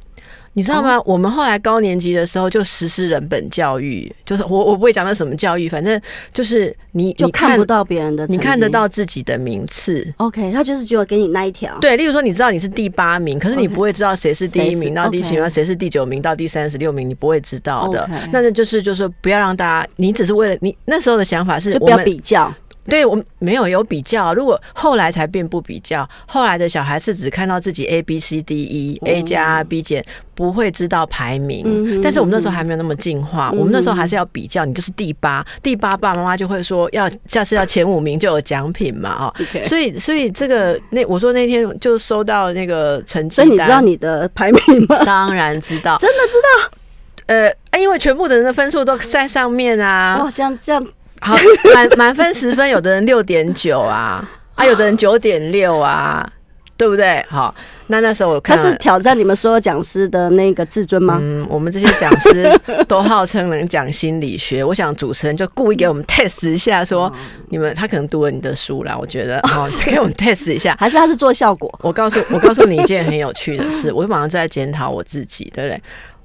[0.54, 1.02] 你知道哦吗？
[1.06, 6.00] 我们后来高年级的时候就实施人本教育，就是我我不会讲到什么教育，反正
[6.34, 8.72] 就是你你就看不到别人的，你看得。
[8.72, 10.10] 到自己的名次。
[10.16, 18.08] OK，他就是只有给你那一条，对，例如说，你知道你是第八名，可是你不会知道谁是第一名到第七 OK 名，谁是第九名到第三十六名，你不会知道的。
[18.32, 22.50] 那那就是就是不要让大家，你只是为了你那时候的想法是就不要比较。
[22.88, 31.62] 对我们没有有比较，如果后来才变不比较，后来的小孩是只看到自己 A B C D E、A 加 B 减，不会知道排名。
[31.66, 39.34] 嗯但是我们那时候还没有那么进化，嗯我们那时候还是要比较，你就是第八，第八爸爸妈妈就会说要下次要前五名就有奖品嘛，哦。
[39.62, 45.04] 所以所以这个那我说那天就收到那个成绩所以你知道你的排名吗？
[45.04, 46.78] 当然知道， 真的知道？
[47.26, 50.84] 呃，啊因为全部的人的分数都在上面啊，哇，这样这样
[51.22, 51.36] 好，
[51.72, 56.28] 满满分十分，有的人六点九啊， 啊，有的人九点六啊，
[56.76, 57.24] 对不对？
[57.28, 57.54] 好，
[57.86, 61.18] 那那时候我看了他是挑战你们所有讲师的那个自尊吗？
[61.22, 62.50] 嗯，我们这些讲师
[62.88, 67.12] 都号称能讲心理学， 我想主持人就故意给我们 test 一下说，哦
[67.50, 70.74] 你们他可能读了你的书啦，我觉得哦， 给我们 test 一下。
[70.80, 71.70] 还是他是做效果？
[71.82, 75.82] 我告诉我告诉你一件很有趣的事，我马上就在检讨我自己，对不对？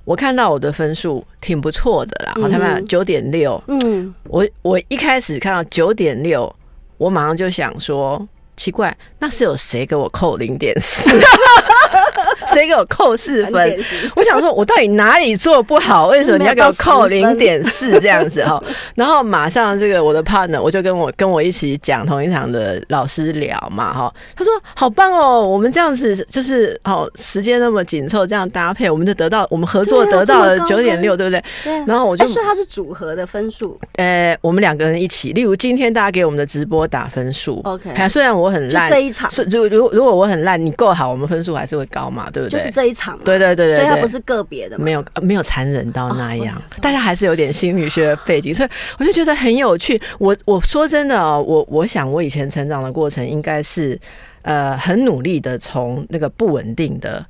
[0.07, 6.55] 我看到我的分数挺不错的啦，好，他们嗯九点六，嗯，我我一开始看到九点六，
[6.97, 11.09] 我马上就想说，奇怪，那是有谁给我扣零点四？
[12.47, 13.77] 谁给我扣四分。
[14.15, 16.07] 我想说，我到底哪里做不好？
[16.07, 18.43] 为什么你要给我扣没有到10分零点四这样子？
[18.45, 18.61] 哈？
[18.95, 31.43] 然后马上这个我的 partner 我就跟我跟我一起讲同一场的老师聊嘛哈，他说好棒哦，我们这样子就是哦时间那么紧凑，这样搭配，我们就得到我们合作得到了九点六，对不对？
[31.63, 37.61] 对啊，然后我就哎所以它是组合的分数，呃，我们两个人一起，例如今天大家给我们的直播打分数。
[37.63, 42.59] OK 哎虽然我很烂，这一场，是如如如果我很烂，你够好，我们分数还是会高嘛，对不对？
[42.59, 43.17] 就是这一场。
[43.25, 44.77] 对对对对对所以它不是个别的。
[44.79, 48.69] 没有呃没有残忍到那样哦，大家还是有点心理学的背景，所以
[48.99, 49.99] 我就觉得很有趣。
[50.19, 53.99] 我我说真的哦，我我想我以前成长的过程应该是
[54.43, 57.25] 呃很努力的从那个不稳定的。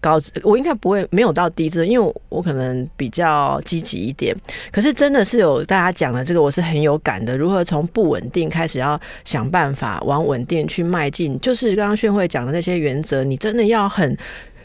[0.00, 4.32] 高，我应该不会没有到低质，因为我我可能比较积极一点。
[4.70, 7.36] 可是真的是有大家讲的这个，我是很有感的。
[7.36, 14.16] 如何从不稳定开始，要想办法往稳定去迈进，就是刚刚炫慧讲的那些原则，你真的要很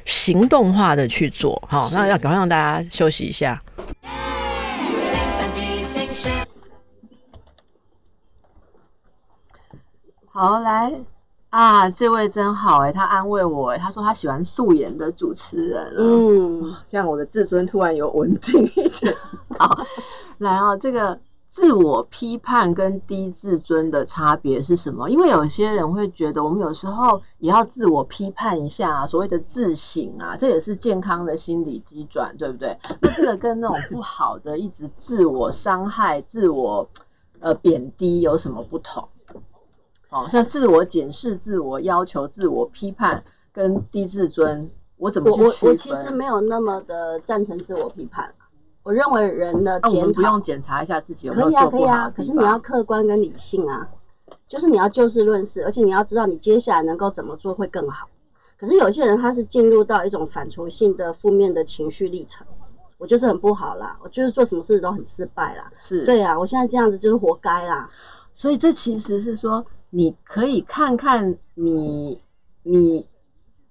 [0.06, 1.62] 行动化的去做。
[1.68, 3.62] 好，那要赶快让大家休息一下。
[10.36, 10.92] 好，来
[11.52, 19.14] 啊，这位真好哎，他安慰我哎，他说他喜欢素颜的主持人啊，嗯，这样我的自尊突然有稳定一点。
[19.60, 19.86] 好，
[20.40, 21.20] 来啊，这个
[21.54, 25.08] 自我批判跟低自尊的差别是什么？
[25.08, 32.76] 因为有些人会觉得，我们有时候也要自我批判一下、啊，所谓的自省啊，这也是健康的心理机转，对不对？
[33.00, 36.90] 那这个跟那种不好的一直自我伤害、自我
[37.40, 39.08] 呃贬低有什么不同？
[40.10, 45.70] 哦，像自我检视、自我要求、自我批判跟低自尊，我怎么去区分？
[45.70, 48.34] 我其实没有那么的赞成自我批判，
[48.84, 52.24] 我认为人的检讨们不用检查一下自己有没有可以啊，可以啊，可。
[52.24, 53.90] 是你要客观跟理性啊，
[54.48, 58.10] 就是你要就事论事，而且你要知道你接下来能够怎么做会更好。
[58.58, 62.46] 可是有些人他是进入到一种反刍性的负面的情绪历程，
[62.98, 65.72] 我就是很不好啦，我就是做什么事都很失败啦。
[65.80, 67.90] 是对啊，我现在这样子就是活该啦。
[68.34, 72.22] 所以这其实是说，你可以看看你
[72.64, 73.08] 你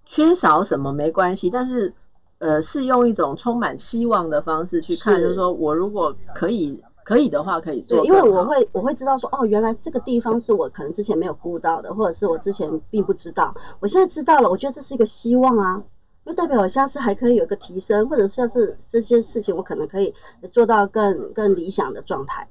[0.04, 1.94] 缺少什么没关系，但是
[2.42, 5.22] 呃，是用一种充满希望的方式去看，是。
[5.22, 15.80] 就是说我如果可以可以的话，可以做对，因为我会我会知道说，哦，原来这个地方是我可能之前没有估到的，或者是我之前并不知道，我现在知道了，我觉得这是一个希望啊，
[16.26, 20.12] 就代表我下次还可以有一个提升，或者下次这些事情我可能可以
[20.50, 22.48] 做到更更理想的状态，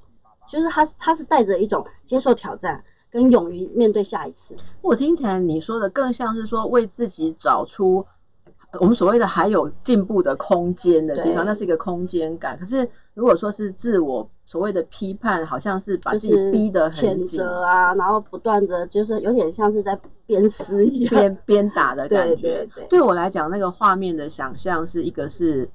[0.48, 8.06] 就是他他是带着一种接受挑战跟勇于面对下一次，我听起来你说的更像是说为自己找出呃
[8.80, 12.58] 我们所谓的还有进步的空间的地方，那是一个空间感。
[12.58, 22.68] 可是如果说是自我所谓的批判，好像是把自己逼得很责啊，然后不断的就是有点像是在鞭尸一样，鞭鞭打的感对觉。
[22.74, 25.68] 对对我来讲，那个画面的想象是一个是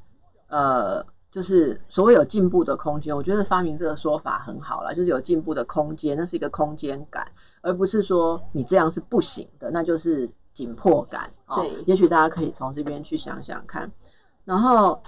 [0.49, 3.15] 呃，就是所谓有进步的空间。
[3.15, 7.27] 我觉得发明这个说法很好了，就是有进步的空间，那是一个空间感，
[7.61, 11.29] 而不是说你这样是不行的，那就是紧迫感。
[11.45, 13.91] 哦对，也许大家可以从这边去想想看。
[14.43, 15.03] 然后，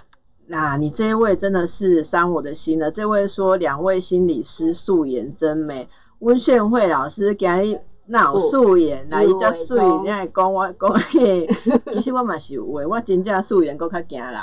[0.46, 2.92] 那、你这一位真的是伤我的心了。
[2.92, 5.88] 这位说，两位心理师素颜真美。
[6.20, 9.08] 温炫慧老师今日哪有素颜？
[9.10, 11.48] 那伊遮水，有你还讲我讲嘿，
[11.94, 14.40] 其实我嘛是有诶，我真正素颜够较惊人。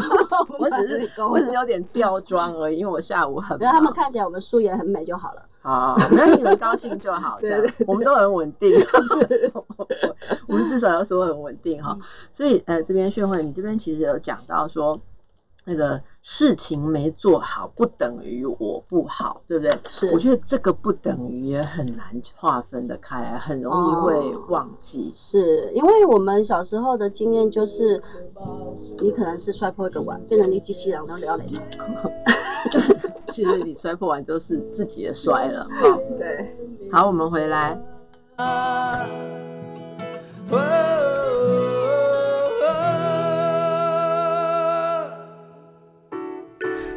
[0.58, 3.92] 我只是我只是有点吊装而已，因为我下午很然后他们。
[3.92, 5.42] 看起来我们素颜很美就好了。
[5.66, 9.52] 好，没有你们高兴就好， 这样对我们都很稳定， 是，
[10.46, 11.98] 我们至少要说很稳定哈。
[12.32, 14.96] 所以呃，这边炫慧，你这边其实有讲到说，
[15.64, 19.76] 那个事情没做好不等于我不好，对不对？
[19.88, 25.10] 是我觉得这个不等于也很难划分的开来，很容易会忘记。
[25.12, 28.00] 是因为我们小时候的经验就是，
[29.00, 31.58] 你可能是摔破一个碗，变成你机器人都撩你。
[33.36, 35.68] 其实你摔破完就是自己也摔了。
[35.70, 36.56] 好，对，
[36.90, 37.78] 好，我们回来。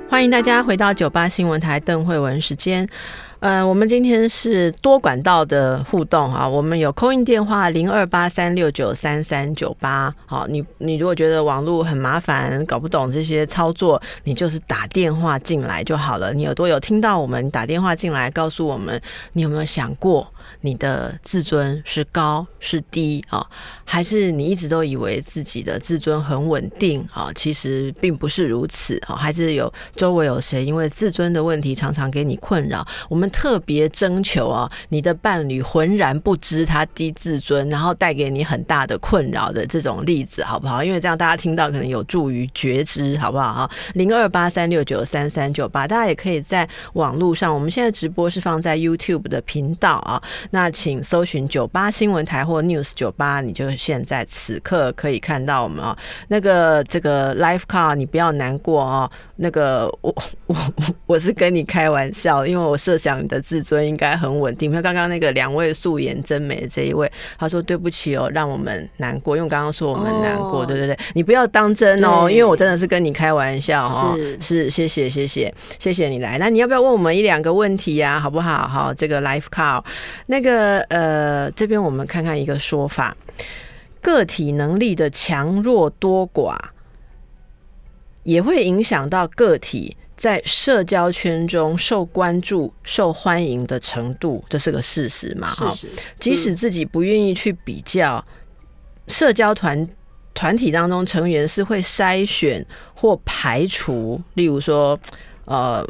[0.10, 2.88] 欢迎大家回到九八新闻台邓慧文时间。
[3.40, 10.14] 呃，我们今天是多管道的互动哈，我们有扣印电话零二八三六九三三九八。
[10.26, 16.34] 好，你你如果觉得网络很麻烦，搞不懂这些操作，你就是打电话进来就好了。
[16.34, 20.28] 你耳朵有听到我们打电话进来，告诉我们你有没有想过
[20.62, 23.46] 你的自尊是高是低啊？
[23.86, 27.32] 还是你一直都以为自己的自尊很稳定啊？
[27.34, 32.86] 其实并不是如此啊，还是有周围有谁因为自尊的问题常常给你困扰？
[33.10, 40.84] 我们特别征求啊，你的伴侣浑然不知他低自尊，然后带给你很大的困扰的这种例子，好不好？
[40.84, 43.54] 因为这样大家听到可能有助于觉知，好不好？
[43.54, 50.22] 哈，零二八三六九三三九八，大家也可以在网络上，我们现在直播是放在 YouTube 的频道啊，
[50.52, 55.98] 那请搜寻九八新闻台或 News 九八，你就现在此刻可以看到我们啊。
[56.28, 59.10] 那个这个 Life Car，你不要难过哦。
[59.38, 60.14] 那个 我
[60.48, 60.56] 我
[61.06, 64.72] 我是跟你开玩笑，因为我设想你的自尊应该很稳定。
[64.72, 74.16] 像刚刚那个两位素颜真美的这一位，他说对不起哦，让我们难过，因为刚刚说我们难过，哦对对对，你不要当真哦，因为我真的是跟你开玩笑哈、哦。
[74.18, 76.38] 是是，谢谢谢谢谢谢你来。
[76.38, 78.68] 那你要不要问我们一两个问题呀、好不好？
[78.68, 79.84] 好，这个 Life Call，
[80.32, 83.18] 那个呃，这边我们看看一个说法，
[84.00, 86.56] 个体能力的强弱多寡，
[88.22, 95.48] 也会影响到个体在社交圈中受关注、受欢迎的程度，这是个事实嘛？
[95.48, 95.74] 哈。
[96.20, 98.24] 即使自己不愿意去比较，
[99.08, 99.90] 社交团
[100.36, 102.64] 团体当中成员是会筛选
[102.94, 105.00] 或排除，例如说。
[105.50, 105.84] 呃，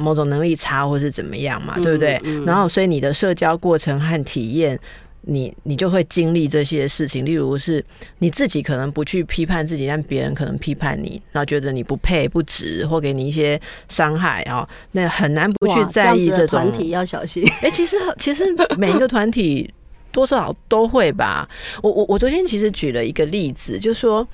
[0.00, 2.20] 某种能力差或是怎么样嘛，对不对？
[2.24, 4.76] 嗯然后，所以你的社交过程和体验，
[5.20, 7.24] 你你就会经历这些事情。
[7.24, 7.84] 例如是
[8.18, 17.44] 你自己可能不去批判自己，但别人可能批判你，然后觉得你不配、不值，或给你一些伤害哦、那很难不去在意这种团体要小心。
[17.62, 18.44] 哎、其实其实
[18.76, 19.72] 每一个团体
[20.10, 21.48] 多少都会吧。
[21.80, 24.26] 我我我昨天其实举了一个例子，就说，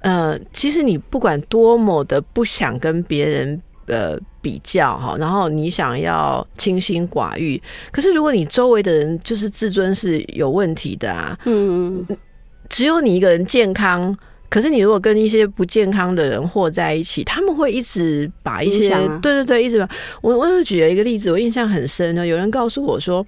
[0.00, 7.60] 呃，其实你不管多么的不想跟别人呃比较哈，然后你想要清心寡欲，
[7.90, 12.06] 可是如果你周围的人就是自尊是有问题的啊，嗯，
[12.68, 14.16] 只有你一个人健康。
[14.48, 19.88] 可是你如果跟一些不健康的人和在一起，他们会一直把一些、啊对对对，一直把
[20.22, 22.26] 我我又举了一个例子，我印象很深呢。
[22.26, 23.24] 有人告诉我说，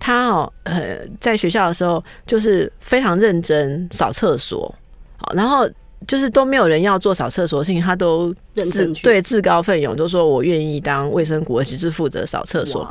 [0.00, 4.74] 他哦呃在学校的时候就是非常认真扫厕所，
[5.16, 5.64] 好，然后
[6.06, 12.86] 就是都没有人要做扫厕所的事情，他都自对自告奋勇，就说我愿意当卫生股，只是负责扫厕所。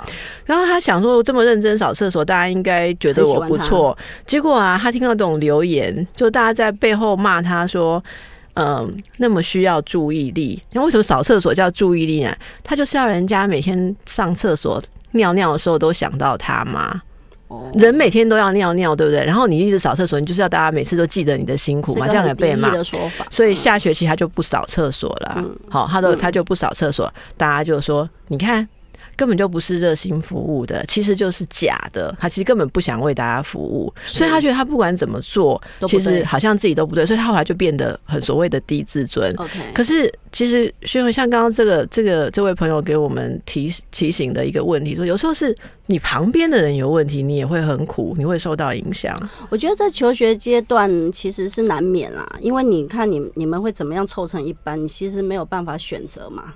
[0.45, 3.97] 然后他想说，我这么认真扫厕所，大家应该觉得我不错。
[4.25, 8.03] 结果啊，他听到这种留言，就大家在背后骂他说。
[8.55, 10.61] 嗯，那么需要注意力。
[10.73, 12.31] 那为什么扫厕所叫注意力呢？
[12.63, 14.79] 他就是要人家每天上厕所
[15.13, 17.01] 尿尿的时候都想到他嘛。
[17.53, 19.23] 哦人每天都要尿尿，对不对？
[19.25, 22.71] 然后你一直扫厕所，你就是要大家每次都记得你的辛苦嘛，这样也很被骂。
[23.29, 25.33] 所以下学期他就不扫厕所了。
[25.37, 28.67] 嗯好，他都嗯他就不扫厕所，大家就说，你看。
[29.15, 32.15] 根本就不是热心服务的，其实就是假的。
[32.19, 39.33] 他其实根本不想为大家服务，所以他觉得他不管怎么做，其实好像自己都不对，所以他后来就变得很所谓的低自尊。
[39.37, 45.55] OK，可是其实薛文像刚刚这个这个这位朋友给我们提提醒的一个问题，说有时候是
[45.85, 49.15] 你旁边的人有问题，你也会很苦，你会受到影响。
[49.49, 56.53] 我觉得在求学阶段其实是难免啦，因为你看你你们会怎么样凑成一班，你其实没有办法选择嘛。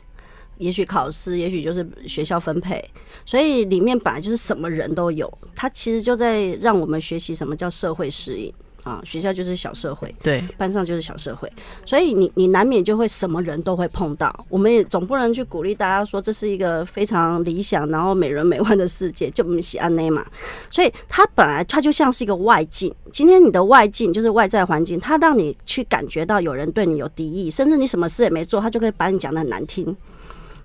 [0.58, 2.84] 也许考试，也许就是学校分配，
[3.26, 5.32] 所以里面本来就是什么人都有。
[5.55, 8.53] 它其实就在让我们学习什么叫社会适应
[8.84, 9.01] 啊。
[9.03, 11.51] 学校就是小社会，对，班上就是小社会，
[11.86, 14.45] 所以你你难免就会什么人都会碰到。
[14.49, 20.26] 我们也总不能去鼓励大家说这是一个非常理想，然后美人美奂的世界，就不喜安内嘛。
[20.70, 29.95] 所以它本来它就像是一个外境，今天你的外境就是外在环境，它让你去感觉到有人对你有敌意，甚至你什么事也没做，他就可以把你讲的很难听。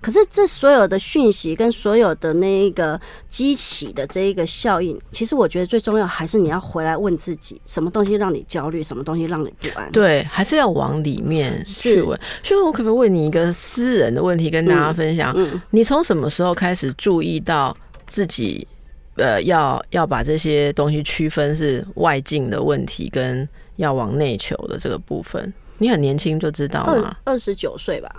[0.03, 2.99] 可是这所有的讯息跟所有的那一个
[3.29, 9.89] 激起的这一个效应，其实我觉得最重要还是你要回来问自己，什么东西让你焦虑，什么东西让你不安。
[9.93, 12.19] 对，还是要往里面去问。
[12.43, 15.33] 所以，我可不可以问你一个私人的问题，跟大家分享？
[15.37, 17.75] 嗯，你从什么时候开始注意到
[18.05, 18.67] 自己，
[19.15, 23.47] 呃，要要把这些东西区分是外境的问题，跟
[23.77, 25.53] 要往内求的这个部分？
[25.77, 27.15] 你很年轻就知道吗？
[27.23, 28.13] 二十九岁吧，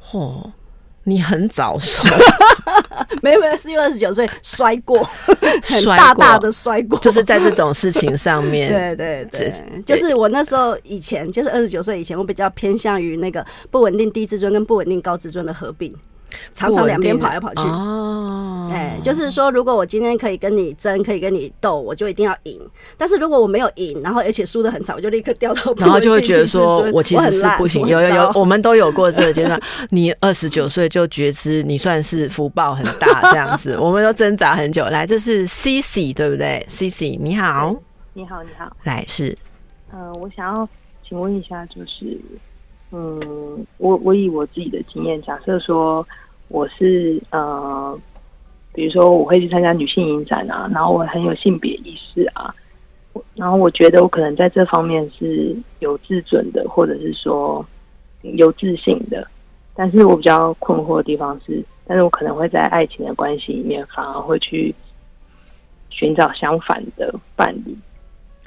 [0.00, 0.50] 嚯、
[1.04, 2.02] 你很早熟，
[3.22, 5.02] 没有没有，是因为二十九岁摔过，
[5.64, 8.70] 很大大的摔过，就是在这种事情上面。
[8.72, 15.92] 对对对，就是我那时候以前，就是二十九岁以前，我比较偏向于那个不稳定低自尊跟不稳定高自尊的合并，
[16.52, 17.62] 常常两边跑来跑去。
[17.62, 22.60] 哦，哎，就是说，如果我今天可以跟你争，可以跟你斗，我就一定要赢。
[22.96, 27.86] 但是如果我没有赢，然后而且输的很惨，我就立刻掉到不稳定然后就会觉得说 我其实是不行。
[27.86, 29.60] 有有有，我们都有过这个阶段。
[29.90, 33.76] 你二十九岁就觉知，你算是福报很大这样子。
[33.80, 34.84] 我们都挣扎很久。
[34.86, 37.74] 来，这是 C C 对不对？C C 你好，
[38.14, 39.36] 你好，你好，来是
[39.90, 40.68] 呃，我想要
[41.06, 42.18] 请问一下，就是，
[42.94, 46.06] 嗯，我我以我自己的经验，假设说
[46.48, 47.98] 我是呃，
[48.74, 52.54] 比如说我会去参加女性影展啊，然后我很有性别意识啊，
[53.34, 57.64] 然后我觉得我可能在这方面是有自尊的，或者是说
[58.20, 59.26] 有自信的，
[59.74, 64.74] 但是我比较困惑的地方是，但是我可能会在爱情的关系里面，反而会去
[65.88, 67.74] 寻找相反的伴侣。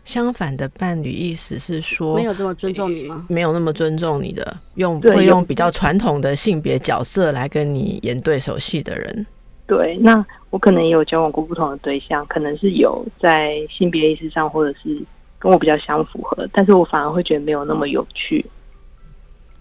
[0.05, 3.25] 相反的伴侣，意思是说没有这么尊重你吗？
[3.27, 9.25] 没有那么尊重你的，用会用比较传统的性别角色来跟你演对手戏的人。
[9.67, 15.03] 对，那我可能也有交往过不同的对象，可能是有在性别意识上，或者是
[15.39, 18.45] 跟我比较相符合，但是我反而会觉得没有那么有趣。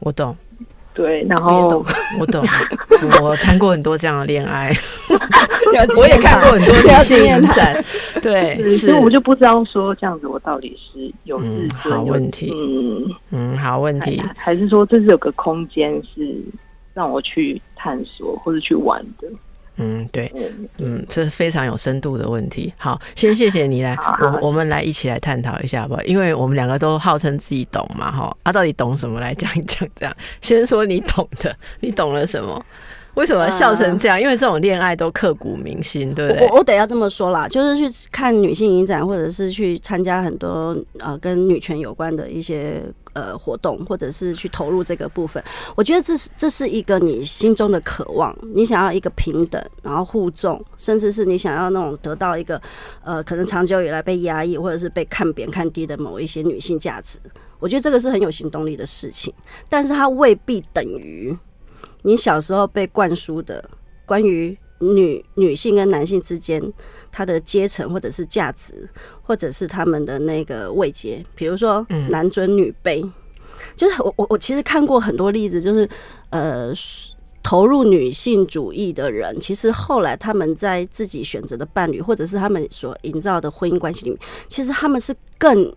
[0.01, 0.37] 我懂，
[0.95, 1.85] 对，然后
[2.21, 2.47] 我懂，
[3.21, 4.73] 我谈过很多这样的恋爱，
[5.99, 7.37] 我也看过很多女了性解他。
[7.37, 7.85] 影展，
[8.23, 12.53] 对，所以我就不知道说这样子我到底是有自嗯尊，问题。
[12.55, 14.21] 嗯，嗯，好问题。
[14.21, 16.41] 还还是说这是有个空间是
[16.95, 19.27] 让我去探索或者去玩的。
[19.77, 22.73] 嗯，对，嗯，嗯，这是非常有深度的问题。
[22.77, 26.03] 好，先谢谢你来，我我们来一起来探讨一下好不好？
[26.03, 29.21] 因为我们两个都号称自己懂嘛，哈，啊，到底懂什么？
[29.21, 29.89] 来讲一讲。
[29.97, 32.65] 这样，先说你懂的，你懂了什么？
[33.15, 34.21] 为什么笑成这样？
[34.21, 36.57] 因为这种恋爱都刻骨铭心，对不对我？
[36.59, 45.43] 我得要这么说啦，就是去看女性影展，或者是去参加很多呃跟女权有关的一些呃活动，或者是去投入这个部分。
[45.77, 52.61] 我觉得这是这是一个你心中的渴望，你想要一个平等，然后互重，甚至是你想要那种得到一个
[53.05, 57.19] 呃可能长久以来被压抑或者是被看扁看低的某一些女性价值。
[57.61, 59.33] 我觉得这个是很有行动力的事情，
[59.69, 61.35] 但是它未必等于
[62.05, 63.69] 你小时候被灌输的
[64.07, 66.63] 关于女女性跟男性之间
[67.11, 68.89] 他的阶层或者是价值，
[69.23, 73.05] 或者是他们的那个位阶，比如说嗯男尊女卑。
[73.77, 75.89] 就是我我我其实看过很多例子，就是
[76.31, 76.73] 呃。
[77.47, 85.71] 投入女性主义的人，其实后来他们在自己选择的伴侣，或者是他们所营造的婚姻关系里面，其实他们是更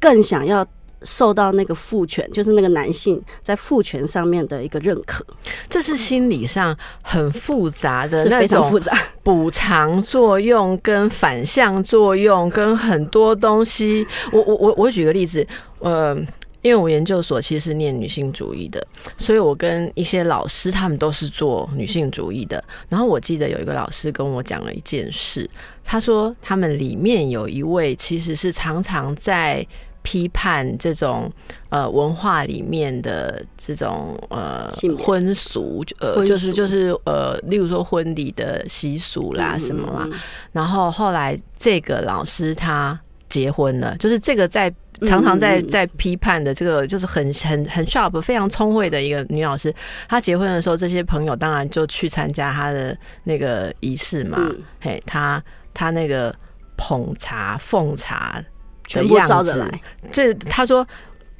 [0.00, 0.66] 更想要
[1.02, 5.24] 受到那个父权，就是那个男性在父权上面的一个认可，
[5.68, 8.96] 这是心理上很复杂的那是非常种复杂。
[9.22, 14.06] 补偿作用跟反向作用跟很多东西。
[14.32, 15.46] 我我我我举个例子，
[15.80, 16.16] 呃。
[16.60, 18.84] 因为我研究所其实是念女性主义的，
[19.16, 22.62] 所以我跟一些老师他们都是做女性主义的。
[22.88, 25.48] 然后我记得有一个老师跟我讲了一件事，
[25.84, 29.64] 他说他们里面有一位其实是常常在
[30.08, 31.30] 批判这种
[31.68, 34.66] 呃文化里面的这种呃
[34.98, 40.08] 婚俗，呃婚就是就是呃，例如说婚礼的习俗啦嗯什么嘛。
[40.50, 42.98] 然后后来这个老师他
[43.28, 49.74] 结婚了，就是这个在常常在在批判的这个就是很很很 sharp、非常聪慧的一个女老师。
[50.08, 54.38] 她结婚的时候，这些朋友当然就去参加她的那个仪式嘛。
[54.40, 55.44] 嗯嘿，她
[55.74, 56.34] 她那个
[56.78, 58.44] 捧茶奉茶的
[58.88, 59.80] 全部样子照着来。
[60.10, 60.84] 这他说，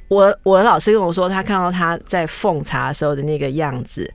[0.07, 4.09] 我我的老师跟我说，他看到他在奉茶的时候的那个样子。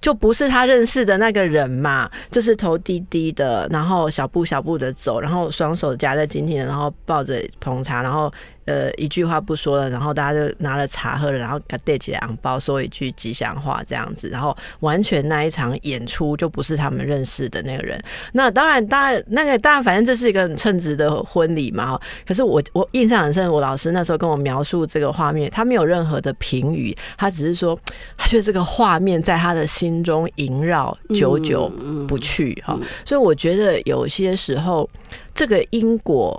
[0.00, 8.32] 就不是他认识的那个人嘛，就是头低低的，然后小步小步的走，然后双手夹在紧紧的，然后抱着捧茶，然后
[8.68, 17.98] 呃一句话不说了，然后大家就拿了茶喝了，然后给他带起来昂包，说一句吉祥话这样子，然后完全那一场演出就不是他们认识的那个人。
[18.32, 21.98] 那当然，当然那个当然，反正这是一个很称职的婚礼嘛。
[22.26, 27.78] 可是我我印象很深，我老师那时候跟我描述这个画面，他没有任何的评语，他只是说
[28.18, 32.78] 他觉得这个画面在他的心中萦绕，久久嗯不去哈。
[33.06, 34.86] 所以我觉得有些时候，
[35.34, 36.38] 这个因果。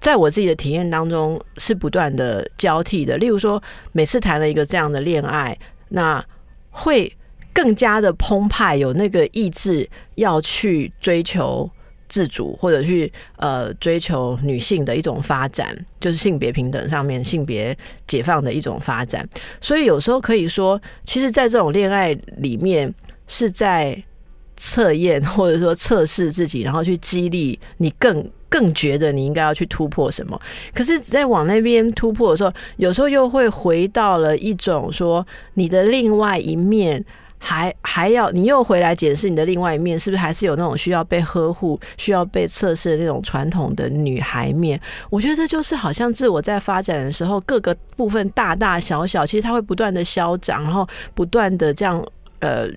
[0.00, 3.16] 在我自己的体验当中是不断的交替的。
[3.18, 3.62] 例如说，
[3.92, 5.56] 每次谈了一个这样的恋爱，
[5.88, 6.24] 那
[6.70, 7.12] 会
[7.52, 11.68] 更加的澎湃，有那个意志要去追求
[12.08, 17.76] 自主，或者去呃追求女性的一种发展，就是性别平等上面性别
[18.06, 19.28] 解放的一种发展。
[19.60, 22.92] 所以有时候可以说，其实，在这种恋爱里面
[23.26, 24.00] 是在
[24.60, 28.30] 测验 或者说测试自己，然后去激励你更。
[28.52, 30.36] 更觉得你应该要去突破什么，
[30.74, 37.04] 可是，在往那边突破的时候，有时候又会回到了一种说你的另外一面，
[37.38, 44.80] 还还要你又回来检视你的另外一面，是不是还是有那种需要被呵护、需要被测试的那种传统的女孩面？
[45.10, 50.84] 我觉得这就是好像自我在发展的时候，各个部分大大小小，其实它会不断的消长，然后
[51.14, 52.04] 不断的这样。
[52.40, 52.68] 呃，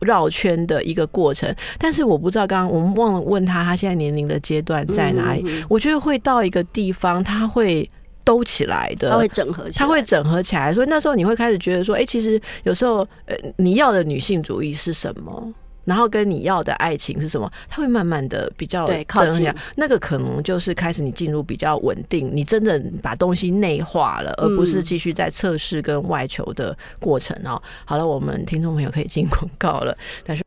[0.00, 5.42] 绕圈的一个过程，但是我不知道，刚刚我们忘了问他，他现在年龄的阶段在哪里？
[5.44, 7.88] 嗯嗯我觉得会到一个地方，他会
[8.24, 10.72] 兜起来的，他会整合起来，他会整合起来。
[10.72, 15.52] 所以那时候你会开始觉得说，哎、其实有时候，呃，你要的女性主义是什么？
[15.84, 17.50] 然后跟你要的爱情是什么？
[17.68, 27.60] 它会慢慢的比较对靠近那个可能就是开始你进入比较稳定，你真的把东西内化了，而不是嗯继续在测试跟外求的过程哦。
[27.84, 30.42] 好了，我们听众朋友可以进广告了， 但是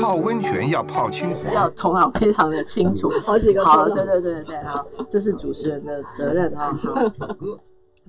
[0.00, 3.10] 泡温泉要泡清楚，要头脑非常的清楚。
[3.24, 6.72] 好几个好，头脑对对对对，好，这是主持人的责任 啊。
[6.82, 6.94] 好，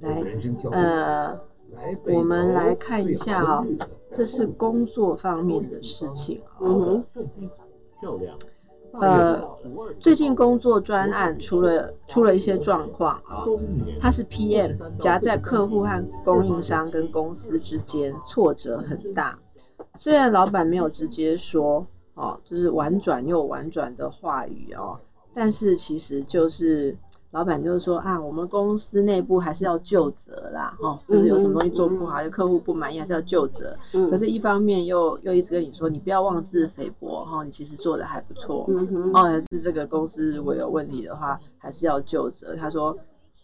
[0.01, 0.23] 来，
[0.71, 1.37] 呃，
[2.13, 3.63] 我们来看一下啊，
[4.15, 6.59] 这是工作方面的事情啊。
[6.61, 7.03] 嗯
[8.93, 9.41] 呃，
[10.01, 13.45] 最近工作专案出了出了一些状况啊，
[14.01, 19.39] 它是 PM 夹在客户和供应商跟公司之间，挫折很大。
[19.95, 24.99] 虽然老板没有直接说哦，就是婉转又婉转的话语哦，
[25.33, 26.97] 但是其实就是
[27.31, 33.75] 老板就是说啊，我们公司内部还是要就责啦，哦，就是有什么东西做不好，有客户不满意还是要就责。
[33.93, 38.65] 嗯可是，一方面又又一直跟你说，你不要妄自菲薄哈、哦，你其实做的还不错。
[38.67, 42.55] 嗯，哦，还是这个公司如果有问题的话，还是要就责。
[42.55, 42.97] 他说，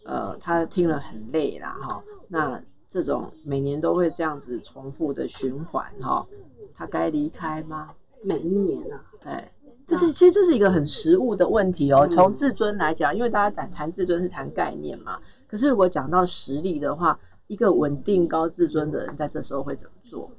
[0.04, 6.26] 呃，他听了很累啦，哈、那这种每年都会这样子重复的循环，哈、
[6.74, 7.90] 他该离开吗？
[8.22, 9.52] 每一年啊，哎，
[9.88, 12.06] 这是其实这是一个很实物的问题哦。
[12.08, 15.18] 嗯从自尊来讲，因为大家谈谈自尊是谈概念嘛，
[15.48, 20.30] 可是如果讲到实力的话，一个稳定高自尊的人在这时候会怎么做？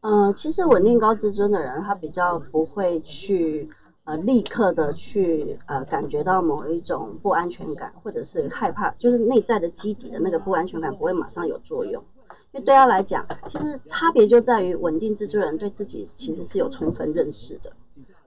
[0.00, 3.68] 嗯，其实稳定高自尊的人，他比较不会去
[4.04, 12.02] 呃立刻的去呃感觉到某一种不安全感，或者是害怕，就是内在的基底的那个不安全感不会马上有作用。
[12.52, 17.70] 因为对他来讲，其实差别就在于稳定自尊人对自己其实是有充分认识的。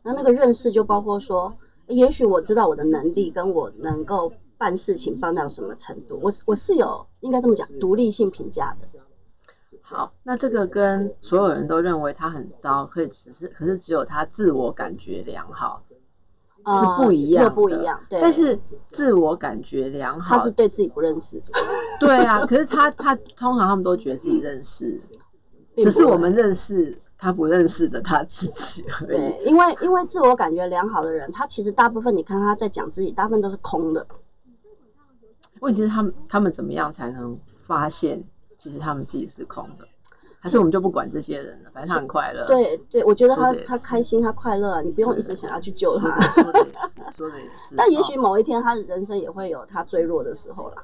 [0.04, 1.56] 那那个认识就包括说，
[1.88, 8.88] 也许我知道我的能力跟我能够办事情办到什么程度，我是我是有应该这么讲独立性评价的。
[9.82, 18.00] 好，那这个跟所有人都认为他很糟，可以只是可是只有他自我感觉良好，是不一样又的，不一样。
[18.08, 18.58] 对，但是
[18.90, 21.42] 自我感觉良好，他是对自己不认识，
[22.00, 24.98] 对啊，可是他他通常他们都觉得自己认识，
[25.76, 29.10] 只是我们认识他不认识的他自己而已。
[29.10, 34.08] 对，因为因为自我感觉良好的人，他其实大部分你看他在讲自己，大部分都是空的。
[35.60, 38.24] 问题是他们他们怎么样才能发现
[38.58, 39.88] 其实他们自己是空的？
[40.40, 42.48] 还是我们就不管这些人了，反正他很快乐。
[42.48, 46.10] 对对，我觉得他他开心，他快乐啊，你不用一直想要去救他。
[47.16, 47.76] 说的也是。
[47.78, 50.84] 但也许哦某一天他人生也会有他坠落的时候啦。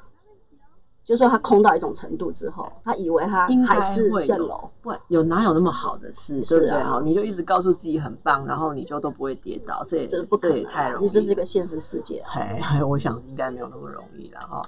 [1.08, 6.74] 就说他空到一种程度之后，他以为他应该还是会有蜃楼，不有哪有那么好的事，是对不对？
[6.74, 12.30] 啊哈，你就一直告诉自己很棒，然后你就都不会跌倒，这也这不可这也能啊，因太容易这是一个现实世界啊。
[12.30, 14.62] 嘿，我想应该没有那么容易了哈。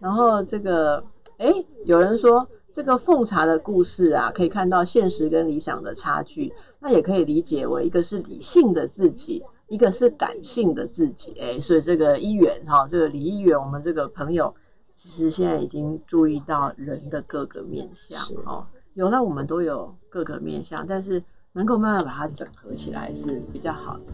[0.00, 1.04] 然后这个，
[1.36, 11.36] 哎，有人说这个奉茶的故事啊，可以看到现实跟理想的差距，那也可以理解为一个是理性的自己，一个是感性的自己。
[11.40, 14.56] 哎，所以这个一元哈，这个李一元，我们这个朋友，
[15.00, 18.66] 其实现在已经注意到人的各个面相哦。
[18.94, 21.22] 有了我们都有各个面相，但是
[21.52, 24.04] 能够慢慢把它整合起来是比较好的。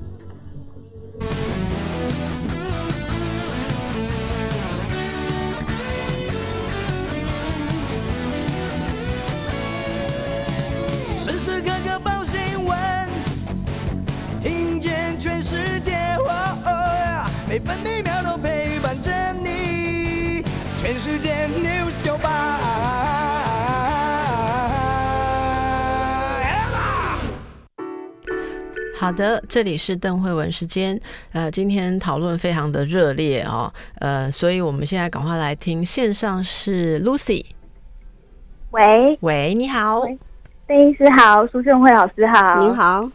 [11.16, 13.08] 时时刻刻报新闻，
[14.42, 16.28] 听见全世界，哦
[16.66, 18.53] 哦每分每秒都陪
[29.04, 30.98] 好的，这里是邓慧文时间。
[31.32, 37.44] 呃，今天讨论非常的热烈哦，呃，所以我们现在赶快来听线上是 Lucy，
[38.70, 40.00] 喂，喂，你好，
[40.66, 42.74] 邓医师好，苏胜慧老师好，您。
[42.74, 43.06] 好，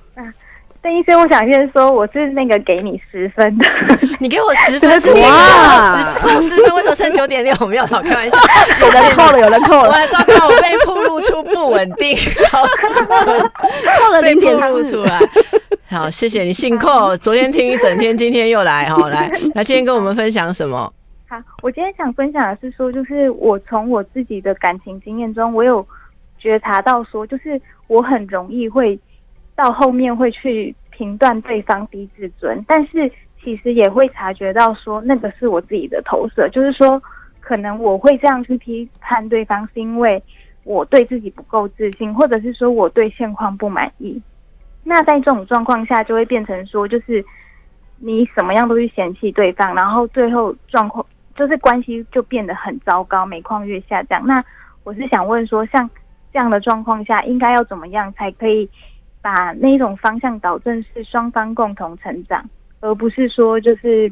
[0.81, 3.65] 邓医生，我想先说，我是那个给你十分的，
[4.19, 7.53] 你给我十分是谁哇十分十分，为什么剩九点六？
[7.59, 8.37] 我没有老，开玩笑，
[8.87, 12.17] 有人扣了，有人扣了我了，糟糕，我被暴露出不稳定
[13.99, 15.03] 扣了零点四出。
[15.03, 15.19] 来。
[15.89, 20.91] 好，谢谢你，姓寇，昨天听一整天，今天又来哈，来，来，今天跟我们分享什么？
[21.27, 25.85] 好，我今天想分享的是说，就是我从我自己的感情经验中，我有
[26.39, 28.97] 觉察到说，就是我很容易会
[29.59, 33.11] 到后面会去评断对方低自尊，但是
[33.43, 37.01] 其实也会察觉到说，那个是我自己的投射，就是说，
[37.41, 40.23] 可能我会这样去批判对方，是因为
[40.63, 44.21] 我对自己不够自信，或者是说我对现况不满意。
[44.81, 47.21] 那在这种状况下，就会变成说，就是
[47.97, 51.05] 你什么样都去嫌弃对方，然后最后状况
[51.35, 54.25] 就是关系就变得很糟糕，每况愈下这样。
[54.25, 54.41] 那
[54.85, 55.89] 我是想问说，像
[56.31, 58.69] 这样的状况下，应该要怎么样才可以
[59.21, 62.43] 把那一种方向导正是双方共同成长，
[62.79, 64.11] 而不是说就是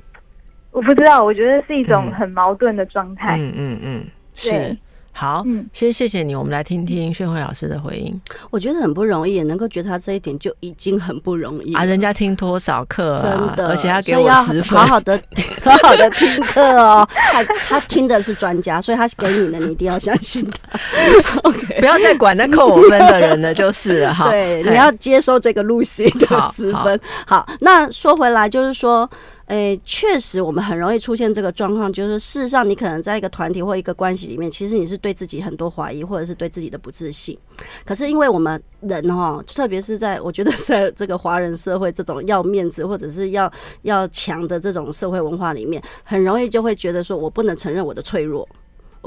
[0.72, 3.38] 我不知道，我觉得是一种嗯很矛盾的状态。
[3.40, 4.06] 嗯嗯嗯，
[4.36, 4.78] 是对。
[5.20, 11.84] 好，嗯先谢谢你，我们来听听炫慧老师的回应我觉得很不容易，能够觉察这一点就已经很不容易啊！
[11.84, 13.22] 人家听多少课啊？
[13.24, 15.20] 真的，而且他给我十分，好好的
[15.64, 17.08] 好好的听课哦。
[17.10, 20.80] 他他听的是专家，所以他给你的你一定要相信他。
[21.42, 24.30] OK，不要再管那扣我分的人了，就是了哈。
[24.30, 27.00] 对，你要接受这个 Lucy 的好十分。
[27.26, 29.10] 好，那说回来就是说。
[29.48, 37.38] 诶，确实，我们很容易出现这个状况，就是事实上，你可能在一个团体或一个关系里面，其实你是对自己很多怀疑，或者是对自己的不自信。
[37.86, 43.50] 可是，因为我们人哈，特别是在我觉得在这个华人社会这种要面子或者是要
[43.84, 48.48] 要强的这种社会文化里面，很容易就会觉得说我不能承认我的脆弱。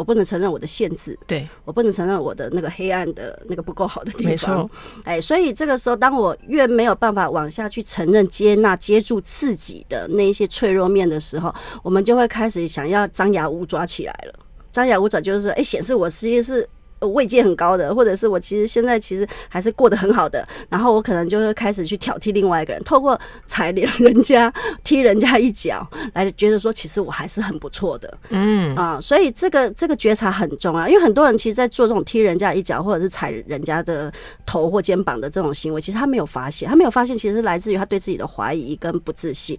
[0.01, 4.31] 我不能承认我的限制，对我不能承认我的那个黑暗的那个不够好的地方。
[4.31, 4.71] 没错，
[5.05, 14.33] 哎，所以这个时候，当我越没有办法往下去承认、接纳、接住自己的那一些脆弱面的时候，我们就会开始想要张牙舞爪起来了。
[14.73, 16.67] 张牙舞爪就是说，哎，显示我其实是。
[17.01, 24.53] 呃位阶很高的，或者是我其实现在其实还是过得很好的，然后我可能就会开始去挑剔另外一个人，透过踩脸 人家、
[24.85, 28.19] 踢人家一脚，来觉得说其实我还是很不错的。
[28.29, 34.13] 嗯啊，所以这个这个觉察很重要，因为很多人其实，在做这种踢人家一脚或者是踩人家的
[34.47, 39.59] 头或肩膀的这种行为，其实他没有发现，他没有发现，其实是来自于他对自己的怀疑跟不自信。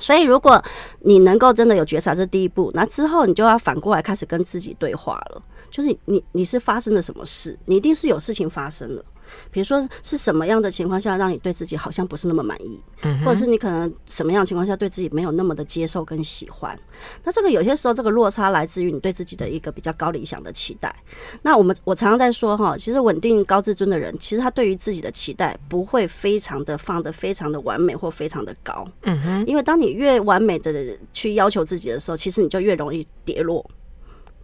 [0.00, 0.62] 所以，如果
[1.00, 5.42] 你能够真的有觉察，这第一步，那之后你就要反过来开始跟自己对话了。
[5.72, 7.58] 就是你你是发生了什么事？
[7.64, 9.04] 你一定是有事情发生了。
[9.50, 16.78] 比如说是什么样的情况下让你对自己好像不是那么满意，嗯或者是你可能什么样的情况下对自己没有那么的接受跟喜欢。
[17.24, 20.94] 那这个有些时候这个落差来自于你对自己的一个比较高理想的期待。
[21.40, 30.74] 那我们我常常在说哈，其实稳定高自尊的人，其实他对于自己的期待不会非常的放的非常的完美或非常的高，嗯哼，因为当你越完美的
[31.14, 33.64] 去要求自己的时候，其实你就越容易跌落，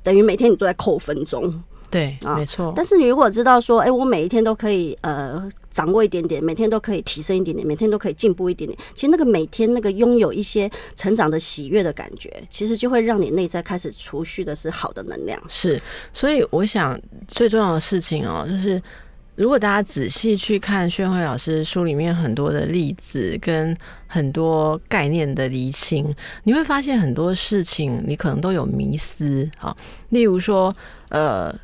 [0.08, 1.62] 等于每天你都在扣分中。
[1.90, 2.72] 对，啊没错。
[2.74, 15.38] 但是你如果知道说，哎、我每一天都可以呃掌握一点点，每天都可以提升一点点，每天都可以进步一点点，其实那个每天那个拥有一些成长的喜悦的感觉，其实就会让你内在开始储蓄的是好的能量。
[15.46, 15.78] 是，
[16.14, 18.82] 所以我想最重要的事情哦，就是
[19.38, 23.74] 如果大家仔细去看宣慧老师书里面很多的例子跟
[24.08, 26.12] 很多概念的厘清，
[26.42, 29.74] 你会发现很多事情你可能都有迷思啊，
[30.10, 30.74] 例如说，
[31.10, 31.54] 呃。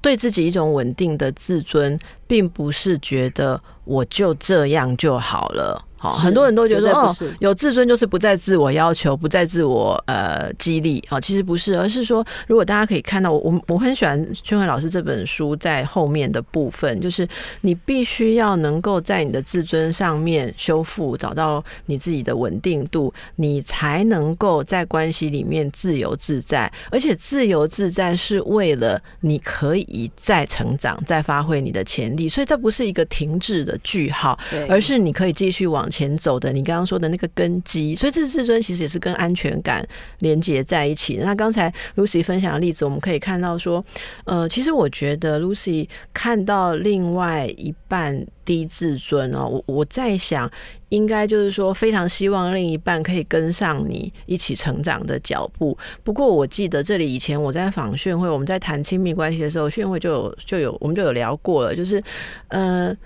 [0.00, 1.96] 对自己一种稳定的自尊，
[2.26, 5.80] 并不是觉得我就这样就好了。
[6.02, 11.20] 好，很多人都觉得哦绝对不是，有自尊就是不再自我要求，不再自我呃激励啊。
[11.20, 17.28] 其实不是，而是说，如果大家可以看到，我我我很喜欢宣慧老师这本书在后面的部分，就是
[17.60, 26.68] 你必须要能够在你的自尊上面修复，找到你自己的稳定度，你才能够在关系里面自由自在。
[26.90, 36.50] 而且自由自在是为了你可以再成长、再发挥你的潜力，所以这不是一个停滞的句号，对而是你可以继续往前走的。
[36.50, 39.86] 你刚刚说的那个根基，所以这自尊其实也是跟安全感
[40.20, 41.18] 连接在一起。
[41.22, 43.84] 那刚才 Lucy 分享的例子，我们可以看到说，
[44.24, 50.50] 呃，其实我觉得 Lucy 看到另外一半低自尊哦，我我在想，
[50.88, 55.76] 应该就是说非常希望另一半可以跟上你一起成长的脚步。
[56.02, 62.02] 不过我记得这里以前我在访讯会，我们在谈亲密关系的时候，讯会就有就有我们就有聊过了，就是
[62.48, 62.96] 呃。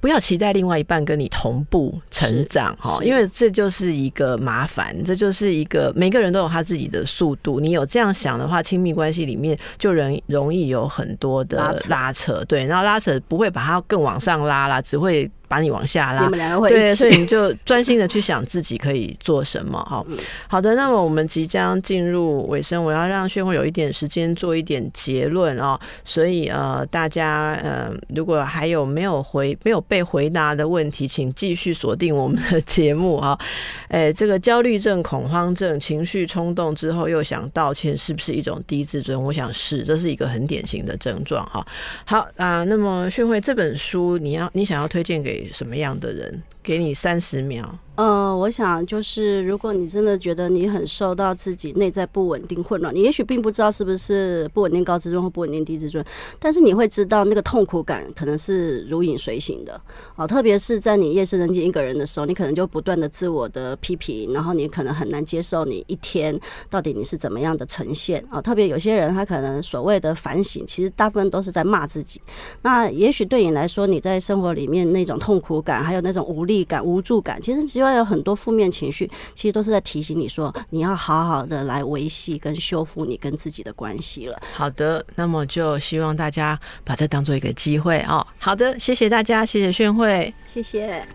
[0.00, 7.58] 不要期待另外一半跟你同步成长哈，因为这就是一个麻烦，这就是一个每个人都有他自己的速度。
[7.58, 16.30] 你有这样想的话，亲密关系里面就容容易有很多的拉扯拉扯，对，然后拉扯不会把它更往上拉啦，只会把你往下拉你。
[16.30, 17.28] 们两个会对，所以你。
[17.28, 20.02] 就专心的去想自己可以做什么哈。
[20.48, 25.78] 好的，那么我们即将进入尾声，我要让炫慧有一点时间做一点结论哦。
[26.06, 33.38] 所以呃，大家呃，如果还有没有回没有被回答的问题，请继续锁定我们的节目啊。
[33.88, 39.22] 哎，这个焦虑症、恐慌症、情绪冲动之后又想道歉，是不是一种低自尊？
[39.22, 41.62] 我想是，这是一个很典型的症状哈。
[42.06, 46.42] 好啊、那么炫慧这本书，你要你想要推荐给什么样的人？
[46.62, 47.78] 给你三十秒。
[47.98, 56.04] 呃，我想就是，如果你真的觉得你很受到自己内在不稳定、混乱，你也许并不知道是不是不稳定高自尊或不稳定低自尊，
[56.38, 59.80] 但是你会知道那个痛苦感可能是如影随形的
[60.14, 66.38] 啊、特别是在你夜深人静一个人的时候，你可能就不断的自我的批评，然后你可能很难接受你一天
[66.70, 72.20] 到底你是怎么样的呈现啊、特别有些人他可能所谓的反省，其实大部分都是在骂自己。
[72.62, 84.38] 那也许对你来说，你在生活里面那种痛苦感，还有那种无力感、无助感，其实只有要有很多负面情绪，其实都是在提醒你说，你要好好的来维系跟修复你跟自己的关系了。
[84.54, 88.26] 好的，那么就希望大家把这当做一个机会哦。
[88.38, 90.32] 好的，谢谢大家，谢谢炫慧。
[90.46, 91.06] 谢谢。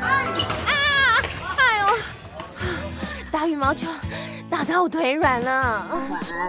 [0.00, 0.08] 啊！
[1.56, 1.96] 哎呦
[3.30, 3.86] 打羽毛球
[4.50, 5.86] 打到我腿软了。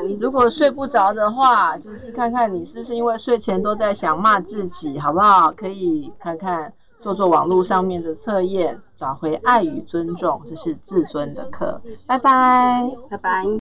[0.07, 5.51] 你如果睡不着的话，就是看看你是不是因为睡前都在想骂自己，好不好？
[5.51, 6.71] 可以看看
[7.01, 11.81] 做做网络上面的测验，找回爱与尊重，这是自尊的课。
[12.05, 13.43] 拜拜，拜拜。